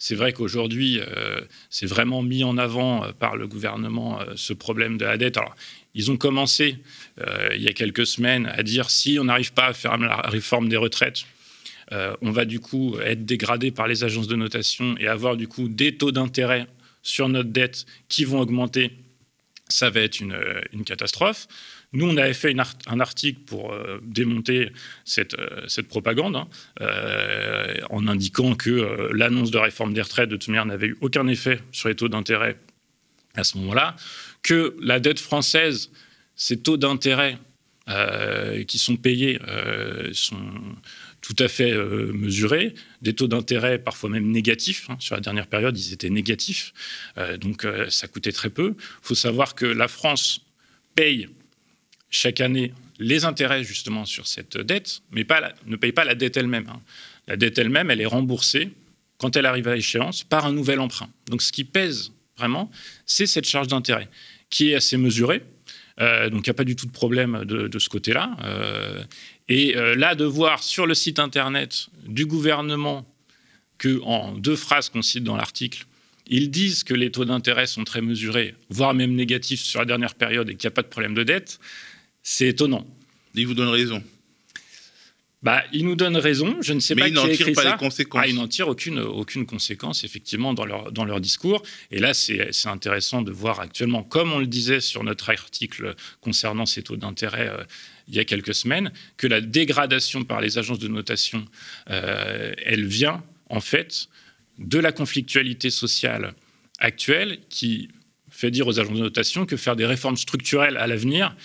c'est 0.05 0.13
vrai 0.13 0.33
qu'aujourd'hui, 0.33 0.99
euh, 0.99 1.41
c'est 1.71 1.87
vraiment 1.87 2.21
mis 2.21 2.43
en 2.43 2.59
avant 2.59 3.03
euh, 3.03 3.11
par 3.11 3.35
le 3.35 3.47
gouvernement 3.47 4.19
ce 4.35 4.53
problème 4.53 4.99
de 4.99 5.05
la 5.05 5.17
dette. 5.17 5.37
Alors, 5.37 5.55
ils 5.95 6.11
ont 6.11 6.17
commencé 6.17 6.77
il 7.55 7.61
y 7.61 7.69
a 7.69 7.73
quelques 7.73 8.05
semaines 8.05 8.45
à 8.47 8.61
dire 8.61 8.89
si 8.89 9.17
on 9.17 9.23
n'arrive 9.23 9.53
pas 9.53 9.67
à 9.67 9.73
faire 9.73 9.97
la 9.97 10.17
réforme 10.17 10.67
des 10.67 10.75
retraites, 10.75 11.23
on 11.91 12.31
va 12.31 12.43
du 12.43 12.59
coup 12.59 12.97
être 12.99 13.25
dégradé 13.25 13.71
par 13.71 13.87
les 13.87 14.03
agences 14.03 14.27
de 14.27 14.35
notation 14.35 14.97
et 14.99 15.07
avoir 15.07 15.37
du 15.37 15.47
coup 15.47 15.69
des 15.69 15.95
taux 15.95 16.11
d'intérêt 16.11 16.67
sur 17.01 17.29
notre 17.29 17.49
dette 17.49 17.85
qui 18.09 18.25
vont 18.25 18.41
augmenter, 18.41 18.91
ça 19.69 19.89
va 19.89 20.01
être 20.01 20.19
une, 20.19 20.83
catastrophe. 20.85 21.47
Nous, 21.93 22.07
on 22.07 22.17
avait 22.17 22.33
fait 22.33 22.55
un 22.87 22.99
article 22.99 23.39
pour 23.41 23.71
euh, 23.71 23.99
démonter 24.03 24.71
cette, 25.05 25.33
euh, 25.35 25.65
cette 25.67 25.87
propagande, 25.87 26.35
hein, 26.35 26.47
euh, 26.81 27.54
en 27.95 28.07
indiquant 28.07 28.55
que 28.55 29.09
l'annonce 29.13 29.51
de 29.51 29.57
réforme 29.57 29.93
des 29.93 30.01
retraites, 30.01 30.29
de 30.29 30.35
toute 30.35 30.49
manière, 30.49 30.65
n'avait 30.65 30.87
eu 30.87 30.97
aucun 30.99 31.27
effet 31.27 31.61
sur 31.71 31.87
les 31.87 31.95
taux 31.95 32.09
d'intérêt 32.09 32.57
à 33.35 33.43
ce 33.43 33.57
moment-là, 33.57 33.95
que 34.43 34.75
la 34.81 34.99
dette 34.99 35.19
française, 35.19 35.91
ces 36.35 36.57
taux 36.57 36.77
d'intérêt 36.77 37.37
qui 38.67 38.79
sont 38.79 38.97
payés 38.97 39.39
sont 40.13 40.41
tout 41.21 41.35
à 41.39 41.47
fait 41.47 41.73
mesurés, 42.13 42.73
des 43.01 43.13
taux 43.13 43.27
d'intérêt 43.27 43.77
parfois 43.79 44.09
même 44.09 44.29
négatifs. 44.29 44.89
Hein. 44.89 44.97
sur 44.99 45.15
la 45.15 45.21
dernière 45.21 45.47
période, 45.47 45.77
ils 45.77 45.93
étaient 45.93 46.09
négatifs, 46.09 46.73
donc 47.39 47.67
ça 47.89 48.07
coûtait 48.07 48.31
très 48.31 48.49
peu. 48.49 48.75
Il 48.77 49.07
faut 49.07 49.15
savoir 49.15 49.55
que 49.55 49.65
la 49.65 49.87
France 49.87 50.41
paye 50.95 51.29
chaque 52.09 52.41
année 52.41 52.73
les 52.99 53.25
intérêts 53.25 53.63
justement 53.63 54.05
sur 54.05 54.27
cette 54.27 54.57
dette, 54.57 55.01
mais 55.11 55.25
ne 55.65 55.75
paye 55.75 55.91
pas 55.91 56.05
la 56.05 56.15
dette 56.15 56.37
elle-même. 56.37 56.67
Hein. 56.69 56.81
La 57.27 57.37
dette 57.37 57.57
elle-même, 57.57 57.89
elle 57.91 58.01
est 58.01 58.05
remboursée 58.05 58.69
quand 59.17 59.35
elle 59.35 59.45
arrive 59.45 59.67
à 59.67 59.77
échéance 59.77 60.23
par 60.23 60.45
un 60.45 60.51
nouvel 60.51 60.79
emprunt. 60.79 61.09
Donc 61.29 61.41
ce 61.41 61.51
qui 61.51 61.63
pèse 61.63 62.11
vraiment, 62.37 62.69
c'est 63.05 63.27
cette 63.27 63.45
charge 63.45 63.67
d'intérêt 63.67 64.09
qui 64.49 64.71
est 64.71 64.75
assez 64.75 64.97
mesurée. 64.97 65.43
Euh, 66.01 66.29
donc 66.29 66.45
il 66.45 66.49
n'y 66.49 66.51
a 66.51 66.55
pas 66.55 66.65
du 66.65 66.75
tout 66.75 66.85
de 66.85 66.91
problème 66.91 67.45
de, 67.45 67.79
ce 67.79 67.89
côté-là. 67.89 68.35
Euh, 68.43 69.03
et 69.47 69.75
euh, 69.75 69.95
là, 69.95 70.15
de 70.15 70.25
voir 70.25 70.61
sur 70.63 70.85
le 70.85 70.93
site 70.93 71.19
internet 71.19 71.87
du 72.05 72.25
gouvernement 72.25 73.05
que 73.77 74.01
en 74.03 74.33
deux 74.33 74.55
phrases 74.55 74.89
qu'on 74.89 75.01
cite 75.01 75.23
dans 75.23 75.37
l'article, 75.37 75.85
ils 76.27 76.49
disent 76.49 76.83
que 76.83 76.93
les 76.93 77.11
taux 77.11 77.25
d'intérêt 77.25 77.67
sont 77.67 77.83
très 77.83 78.01
mesurés, 78.01 78.55
voire 78.69 78.93
même 78.93 79.13
négatifs 79.13 79.61
sur 79.61 79.79
la 79.79 79.85
dernière 79.85 80.15
période 80.15 80.49
et 80.49 80.55
qu'il 80.55 80.67
n'y 80.67 80.73
a 80.73 80.75
pas 80.75 80.81
de 80.81 80.87
problème 80.87 81.13
de 81.13 81.23
dette. 81.23 81.59
C'est 82.23 82.47
étonnant. 82.47 82.85
Il 83.35 83.45
vous 83.47 83.53
donne 83.53 83.69
raison. 83.69 84.01
Bah, 85.45 85.63
il 85.71 85.85
nous 85.85 85.95
donne 85.95 86.17
raison. 86.17 86.57
Je 86.61 86.73
ne 86.73 86.79
sais 86.79 86.95
pas 86.95 87.07
qui 87.07 87.19
a 87.19 87.29
écrit 87.29 87.53
pas 87.53 87.61
ça. 87.61 87.71
Les 87.73 87.77
conséquences. 87.77 88.21
Ah, 88.23 88.27
ils 88.27 88.33
n'en 88.33 88.47
tirent 88.47 88.67
aucune, 88.67 88.97
aucune 88.97 89.45
conséquence, 89.45 90.03
effectivement, 90.03 90.55
dans 90.55 90.65
leur, 90.65 90.91
dans 90.91 91.05
leur 91.05 91.21
discours. 91.21 91.61
Et 91.91 91.99
là, 91.99 92.15
c'est 92.15 92.49
intéressant 92.65 93.21
de 93.21 93.31
voir 93.31 93.59
actuellement, 93.59 94.01
comme 94.01 94.33
on 94.33 94.39
le 94.39 94.47
disait 94.47 94.79
sur 94.79 95.03
notre 95.03 95.29
article 95.29 95.93
concernant 96.19 96.65
ces 96.65 96.81
taux 96.81 96.97
d'intérêt 96.97 97.47
euh, 97.47 97.63
il 98.07 98.15
y 98.15 98.19
a 98.19 98.25
quelques 98.25 98.55
semaines, 98.55 98.91
que 99.17 99.27
la 99.27 99.39
dégradation 99.39 100.23
par 100.23 100.41
les 100.41 100.57
agences 100.57 100.79
de 100.79 100.87
notation, 100.87 101.45
euh, 101.91 102.53
elle 102.65 102.87
vient, 102.87 103.23
en 103.51 103.61
fait, 103.61 104.09
de 104.57 104.79
la 104.79 104.91
conflictualité 104.91 105.69
sociale 105.69 106.33
actuelle 106.79 107.37
qui 107.49 107.89
fait 108.31 108.49
dire 108.49 108.65
aux 108.65 108.79
agences 108.79 108.97
de 108.97 109.03
notation 109.03 109.45
que 109.45 109.57
faire 109.57 109.75
des 109.75 109.85
réformes 109.85 110.17
structurelles 110.17 110.77
à 110.77 110.87
l'avenir 110.87 111.35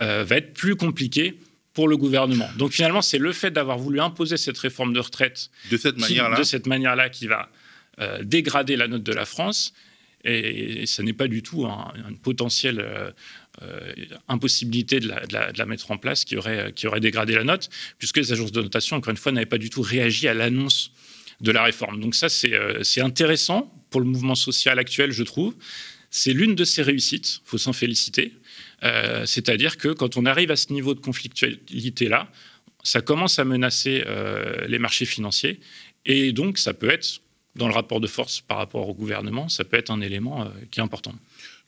euh, 0.00 0.24
va 0.24 0.36
être 0.38 0.54
plus 0.54 0.76
compliqué 0.76 1.36
pour 1.80 1.88
le 1.88 1.96
gouvernement. 1.96 2.50
Donc 2.58 2.72
finalement, 2.72 3.00
c'est 3.00 3.16
le 3.16 3.32
fait 3.32 3.50
d'avoir 3.50 3.78
voulu 3.78 4.00
imposer 4.00 4.36
cette 4.36 4.58
réforme 4.58 4.92
de 4.92 5.00
retraite 5.00 5.48
de 5.70 5.78
cette 5.78 5.96
manière-là, 5.96 6.36
de 6.36 6.42
cette 6.42 6.66
manière-là, 6.66 7.08
qui 7.08 7.26
va 7.26 7.48
euh, 8.00 8.22
dégrader 8.22 8.76
la 8.76 8.86
note 8.86 9.02
de 9.02 9.14
la 9.14 9.24
France. 9.24 9.72
Et, 10.22 10.84
ce 10.84 11.00
n'est 11.00 11.14
pas 11.14 11.26
du 11.26 11.42
tout 11.42 11.64
une 11.64 12.18
potentielle 12.18 12.80
euh, 12.80 13.92
impossibilité 14.28 15.00
de 15.00 15.08
la, 15.08 15.64
mettre 15.64 15.90
en 15.90 15.96
place 15.96 16.26
qui 16.26 16.36
aurait, 16.36 16.74
qui 16.76 16.86
aurait 16.86 17.00
dégradé 17.00 17.34
la 17.34 17.44
note, 17.44 17.70
puisque 17.96 18.18
les 18.18 18.30
agences 18.30 18.52
de 18.52 18.60
notation, 18.60 18.98
encore 18.98 19.12
une 19.12 19.16
fois, 19.16 19.32
n'avaient 19.32 19.46
pas 19.46 19.56
du 19.56 19.70
tout 19.70 19.80
réagi 19.80 20.28
à 20.28 20.34
l'annonce 20.34 20.90
de 21.40 21.50
la 21.50 21.62
réforme. 21.62 21.98
Donc 21.98 22.14
ça, 22.14 22.28
c'est 22.28 23.00
intéressant 23.00 23.72
pour 23.88 24.02
le 24.02 24.06
mouvement 24.06 24.34
social 24.34 24.78
actuel, 24.78 25.12
je 25.12 25.22
trouve. 25.22 25.54
C'est 26.10 26.34
l'une 26.34 26.54
de 26.54 26.64
ses 26.64 26.82
réussites, 26.82 27.40
il 27.42 27.48
faut 27.48 27.56
s'en 27.56 27.72
féliciter. 27.72 28.34
Euh, 28.82 29.26
c'est-à-dire 29.26 29.76
que 29.76 29.88
quand 29.88 30.16
on 30.16 30.26
arrive 30.26 30.50
à 30.50 30.56
ce 30.56 30.72
niveau 30.72 30.94
de 30.94 31.00
conflictualité-là, 31.00 32.28
ça 32.82 33.00
commence 33.00 33.38
à 33.38 33.44
menacer 33.44 34.04
euh, 34.06 34.66
les 34.66 34.78
marchés 34.78 35.04
financiers. 35.04 35.60
Et 36.06 36.32
donc, 36.32 36.58
ça 36.58 36.72
peut 36.72 36.90
être, 36.90 37.20
dans 37.56 37.68
le 37.68 37.74
rapport 37.74 38.00
de 38.00 38.06
force 38.06 38.40
par 38.40 38.56
rapport 38.56 38.88
au 38.88 38.94
gouvernement, 38.94 39.48
ça 39.48 39.64
peut 39.64 39.76
être 39.76 39.90
un 39.90 40.00
élément 40.00 40.42
euh, 40.42 40.48
qui 40.70 40.80
est 40.80 40.82
important 40.82 41.14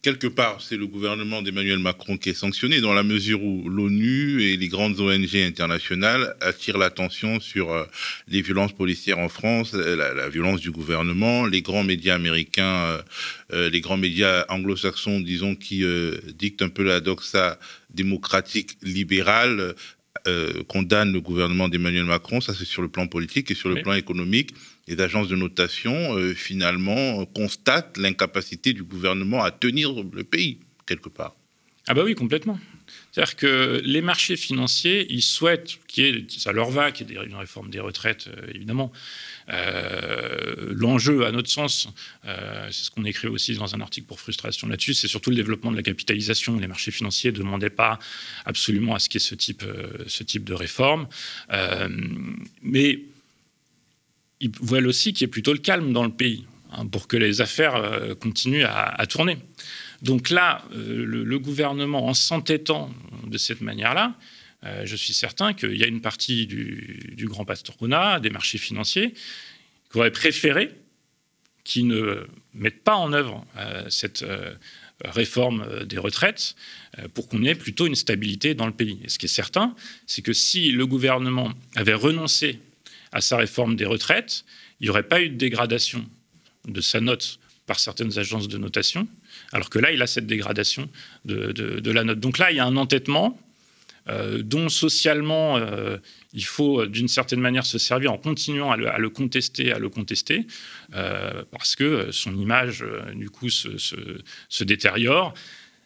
quelque 0.02 0.26
part, 0.26 0.60
c'est 0.60 0.76
le 0.76 0.88
gouvernement 0.88 1.42
d'Emmanuel 1.42 1.78
Macron 1.78 2.18
qui 2.18 2.30
est 2.30 2.34
sanctionné 2.34 2.80
dans 2.80 2.92
la 2.92 3.04
mesure 3.04 3.42
où 3.42 3.68
l'ONU 3.68 4.42
et 4.42 4.56
les 4.56 4.66
grandes 4.68 4.98
ONG 4.98 5.36
internationales 5.36 6.34
attirent 6.40 6.76
l'attention 6.76 7.38
sur 7.38 7.72
euh, 7.72 7.84
les 8.28 8.42
violences 8.42 8.72
policières 8.72 9.20
en 9.20 9.28
France, 9.28 9.72
euh, 9.74 9.94
la, 9.96 10.28
violence 10.28 10.60
du 10.60 10.72
gouvernement, 10.72 11.46
les 11.46 11.62
grands 11.62 11.84
médias 11.84 12.16
américains, 12.16 13.00
euh, 13.52 13.70
les 13.70 13.80
grands 13.80 13.96
médias 13.96 14.44
anglo-saxons, 14.48 15.20
disons, 15.20 15.54
qui 15.54 15.84
dictent 16.34 16.62
un 16.62 16.68
peu 16.68 16.82
la 16.82 17.00
doxa 17.00 17.58
démocratique 17.90 18.76
libérale, 18.82 19.74
condamnent 20.68 21.12
le 21.12 21.20
gouvernement 21.20 21.68
d'Emmanuel 21.68 22.04
Macron. 22.04 22.40
Ça, 22.40 22.54
c'est 22.54 22.64
sur 22.64 22.82
le 22.82 22.88
plan 22.88 23.06
politique 23.06 23.50
et 23.50 23.54
sur 23.54 23.68
le 23.68 23.82
plan 23.82 23.94
économique 23.94 24.54
les 24.88 25.00
agences 25.00 25.28
de 25.28 25.36
notation, 25.36 26.16
euh, 26.16 26.34
finalement, 26.34 27.24
constatent 27.26 27.96
l'incapacité 27.98 28.72
du 28.72 28.82
gouvernement 28.82 29.42
à 29.42 29.50
tenir 29.50 29.92
le 29.92 30.24
pays, 30.24 30.58
quelque 30.86 31.08
part. 31.08 31.34
Ah 31.88 31.94
bah 31.94 32.02
oui, 32.04 32.14
complètement. 32.14 32.58
C'est-à-dire 33.10 33.36
que 33.36 33.82
les 33.84 34.00
marchés 34.00 34.36
financiers, 34.36 35.06
ils 35.10 35.22
souhaitent 35.22 35.78
qu'il 35.86 36.04
y 36.04 36.08
ait, 36.08 36.26
ça 36.28 36.52
leur 36.52 36.70
va, 36.70 36.92
qu'il 36.92 37.10
y 37.10 37.14
ait 37.14 37.24
une 37.24 37.34
réforme 37.34 37.70
des 37.70 37.80
retraites, 37.80 38.28
euh, 38.28 38.50
évidemment. 38.54 38.92
Euh, 39.50 40.72
l'enjeu, 40.74 41.26
à 41.26 41.32
notre 41.32 41.50
sens, 41.50 41.88
c'est 42.24 42.84
ce 42.84 42.90
qu'on 42.90 43.04
écrit 43.04 43.28
aussi 43.28 43.54
dans 43.54 43.74
un 43.74 43.80
article 43.80 44.06
pour 44.06 44.20
frustration 44.20 44.68
là-dessus, 44.68 44.94
c'est 44.94 45.08
surtout 45.08 45.30
le 45.30 45.36
développement 45.36 45.70
de 45.72 45.76
la 45.76 45.82
capitalisation. 45.82 46.58
Les 46.58 46.68
marchés 46.68 46.92
financiers 46.92 47.32
ne 47.32 47.36
demandaient 47.36 47.70
pas 47.70 47.98
absolument 48.44 48.94
à 48.94 48.98
ce 48.98 49.08
qu'il 49.08 49.20
y 49.20 49.24
ait 49.24 49.28
ce 49.28 49.34
type, 49.34 49.64
ce 50.06 50.22
type 50.22 50.44
de 50.44 50.54
réforme. 50.54 51.08
mais 52.62 53.00
ils 54.42 54.50
veulent 54.60 54.88
aussi 54.88 55.12
qu'il 55.12 55.22
y 55.22 55.24
ait 55.24 55.28
plutôt 55.28 55.52
le 55.52 55.60
calme 55.60 55.92
dans 55.92 56.04
le 56.04 56.10
pays 56.10 56.44
hein, 56.72 56.84
pour 56.86 57.06
que 57.06 57.16
les 57.16 57.40
affaires 57.40 57.76
euh, 57.76 58.14
continuent 58.14 58.66
à, 58.66 59.06
tourner. 59.06 59.38
Donc 60.02 60.30
là, 60.30 60.64
euh, 60.72 61.04
le, 61.06 61.38
gouvernement, 61.38 62.06
en 62.06 62.14
s'entêtant 62.14 62.90
de 63.26 63.38
cette 63.38 63.60
manière-là, 63.60 64.14
euh, 64.64 64.82
je 64.84 64.96
suis 64.96 65.14
certain 65.14 65.54
qu'il 65.54 65.76
y 65.76 65.84
a 65.84 65.86
une 65.86 66.00
partie 66.00 66.46
du, 66.46 67.26
grand 67.26 67.44
patronat, 67.44 68.20
des 68.20 68.30
marchés 68.30 68.58
financiers, 68.58 69.14
qui 69.90 69.98
aurait 69.98 70.10
préféré 70.10 70.70
qu'ils 71.64 71.86
ne 71.86 72.26
mettent 72.54 72.82
pas 72.82 72.96
en 72.96 73.12
œuvre 73.12 73.46
cette 73.88 74.24
réforme 75.04 75.84
des 75.84 75.98
retraites 75.98 76.56
pour 77.14 77.28
qu'on 77.28 77.44
ait 77.44 77.54
plutôt 77.54 77.86
une 77.86 77.94
stabilité 77.94 78.54
dans 78.54 78.66
le 78.66 78.72
pays. 78.72 78.98
Et 79.04 79.08
ce 79.08 79.16
qui 79.16 79.26
est 79.26 79.28
certain, 79.28 79.76
c'est 80.08 80.22
que 80.22 80.32
si 80.32 80.72
le 80.72 80.88
gouvernement 80.88 81.52
avait 81.76 81.94
renoncé 81.94 82.58
à 83.12 83.20
sa 83.20 83.36
réforme 83.36 83.76
des 83.76 83.84
retraites, 83.84 84.44
il 84.80 84.86
n'y 84.86 84.90
aurait 84.90 85.04
pas 85.04 85.22
eu 85.22 85.28
de 85.28 85.36
dégradation 85.36 86.04
de 86.66 86.80
sa 86.80 87.00
note 87.00 87.38
par 87.66 87.78
certaines 87.78 88.18
agences 88.18 88.48
de 88.48 88.58
notation, 88.58 89.06
alors 89.52 89.70
que 89.70 89.78
là, 89.78 89.92
il 89.92 90.02
a 90.02 90.06
cette 90.06 90.26
dégradation 90.26 90.88
de, 91.24 91.90
la 91.90 92.04
note. 92.04 92.20
Donc 92.20 92.38
là, 92.38 92.50
il 92.50 92.56
y 92.56 92.60
a 92.60 92.66
un 92.66 92.76
entêtement 92.76 93.38
euh, 94.08 94.42
dont 94.42 94.68
socialement, 94.68 95.58
euh, 95.58 95.96
il 96.32 96.44
faut 96.44 96.86
d'une 96.86 97.06
certaine 97.06 97.40
manière 97.40 97.64
se 97.64 97.78
servir 97.78 98.12
en 98.12 98.18
continuant 98.18 98.72
à 98.72 98.76
le, 98.76 99.10
contester, 99.10 99.72
à 99.72 99.78
le 99.78 99.88
contester, 99.88 100.46
euh, 100.94 101.44
parce 101.52 101.76
que 101.76 102.10
son 102.10 102.36
image, 102.36 102.84
du 103.14 103.30
coup, 103.30 103.48
se 103.48 104.64
détériore 104.64 105.34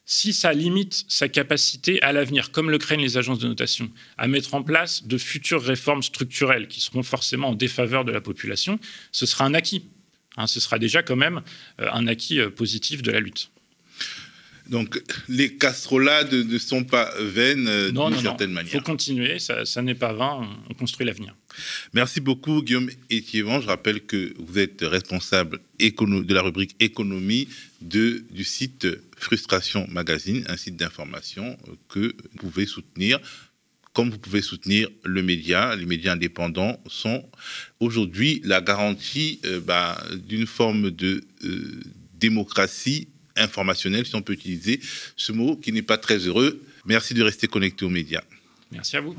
si 0.07 0.33
ça 0.33 0.53
limite 0.53 1.05
sa 1.09 1.29
capacité 1.29 2.01
à 2.01 2.13
l'avenir, 2.13 2.53
comme 2.53 2.71
le 2.71 2.79
craignent 2.79 3.03
les 3.03 3.19
agences 3.19 3.41
de 3.41 3.49
notation, 3.49 3.91
à 4.17 4.29
mettre 4.29 4.55
en 4.55 4.63
place 4.63 5.05
de 5.05 5.19
futures 5.19 5.63
réformes 5.63 6.03
structurelles 6.03 6.69
qui 6.69 6.81
seront 6.81 7.03
forcément 7.03 7.49
en 7.49 7.55
défaveur 7.55 8.05
de 8.05 8.13
la 8.13 8.21
population, 8.21 8.79
ce 9.11 9.27
sera 9.27 9.45
un 9.45 9.53
acquis. 9.53 9.85
Hein, 10.37 10.47
ce 10.47 10.61
sera 10.61 10.79
déjà 10.79 11.03
quand 11.03 11.17
même 11.17 11.43
euh, 11.81 11.89
un 11.93 12.07
acquis 12.07 12.41
euh, 12.41 12.51
positif 12.51 13.03
de 13.03 13.11
la 13.11 13.21
lutte. 13.21 13.51
Donc 14.69 15.01
les 15.29 15.55
casserolades 15.55 16.33
ne 16.33 16.59
sont 16.59 16.83
pas 16.83 17.13
vaines 17.21 17.69
euh, 17.69 17.93
d'une 17.93 18.21
certaine 18.21 18.51
manière. 18.51 18.75
Il 18.75 18.79
faut 18.79 18.85
continuer, 18.85 19.39
ça, 19.39 19.83
n'est 19.83 19.95
pas 19.95 20.13
vain, 20.13 20.49
on 20.69 20.75
construit 20.75 21.07
l'avenir. 21.07 21.35
Merci 21.95 22.21
beaucoup 22.21 22.63
Guillaume 22.63 22.91
Etiévan. 23.09 23.61
Je 23.61 23.69
rappelle 23.69 24.01
que 24.01 24.35
vous 24.39 24.59
êtes 24.59 24.83
responsable 24.83 25.61
de 25.79 26.35
la 26.35 26.43
rubrique 26.43 26.75
économie 26.81 27.49
de, 27.81 28.25
du 28.31 28.43
site 28.43 28.89
Frustration 29.17 29.87
Magazine, 29.89 30.45
un 30.49 30.57
site 30.57 30.77
d'information 30.77 31.57
que 31.89 32.15
vous 32.33 32.39
pouvez 32.39 32.67
soutenir 32.67 33.21
comme 33.97 34.11
vous 34.11 34.19
pouvez 34.19 34.43
soutenir 34.43 34.91
le 35.05 35.23
média. 35.23 35.75
Les 35.75 35.87
médias 35.87 36.13
indépendants 36.13 36.79
sont 36.87 37.25
aujourd'hui 37.81 38.43
la 38.45 38.61
garantie 38.61 39.41
euh, 39.47 39.59
bah, 39.59 39.99
d'une 40.29 40.47
forme 40.47 40.91
de 40.91 41.25
euh, 41.45 41.81
démocratie 42.13 43.09
informationnelle, 43.37 44.05
si 44.05 44.15
on 44.15 44.21
peut 44.21 44.35
utiliser 44.35 44.81
ce 45.17 45.33
mot 45.33 45.57
qui 45.57 45.73
n'est 45.73 45.81
pas 45.81 45.97
très 45.97 46.19
heureux. 46.19 46.61
Merci 46.85 47.15
de 47.15 47.23
rester 47.23 47.47
connecté 47.47 47.87
aux 47.87 47.91
médias. 47.91 48.23
Merci 48.71 48.99
à 48.99 49.01
vous. 49.01 49.17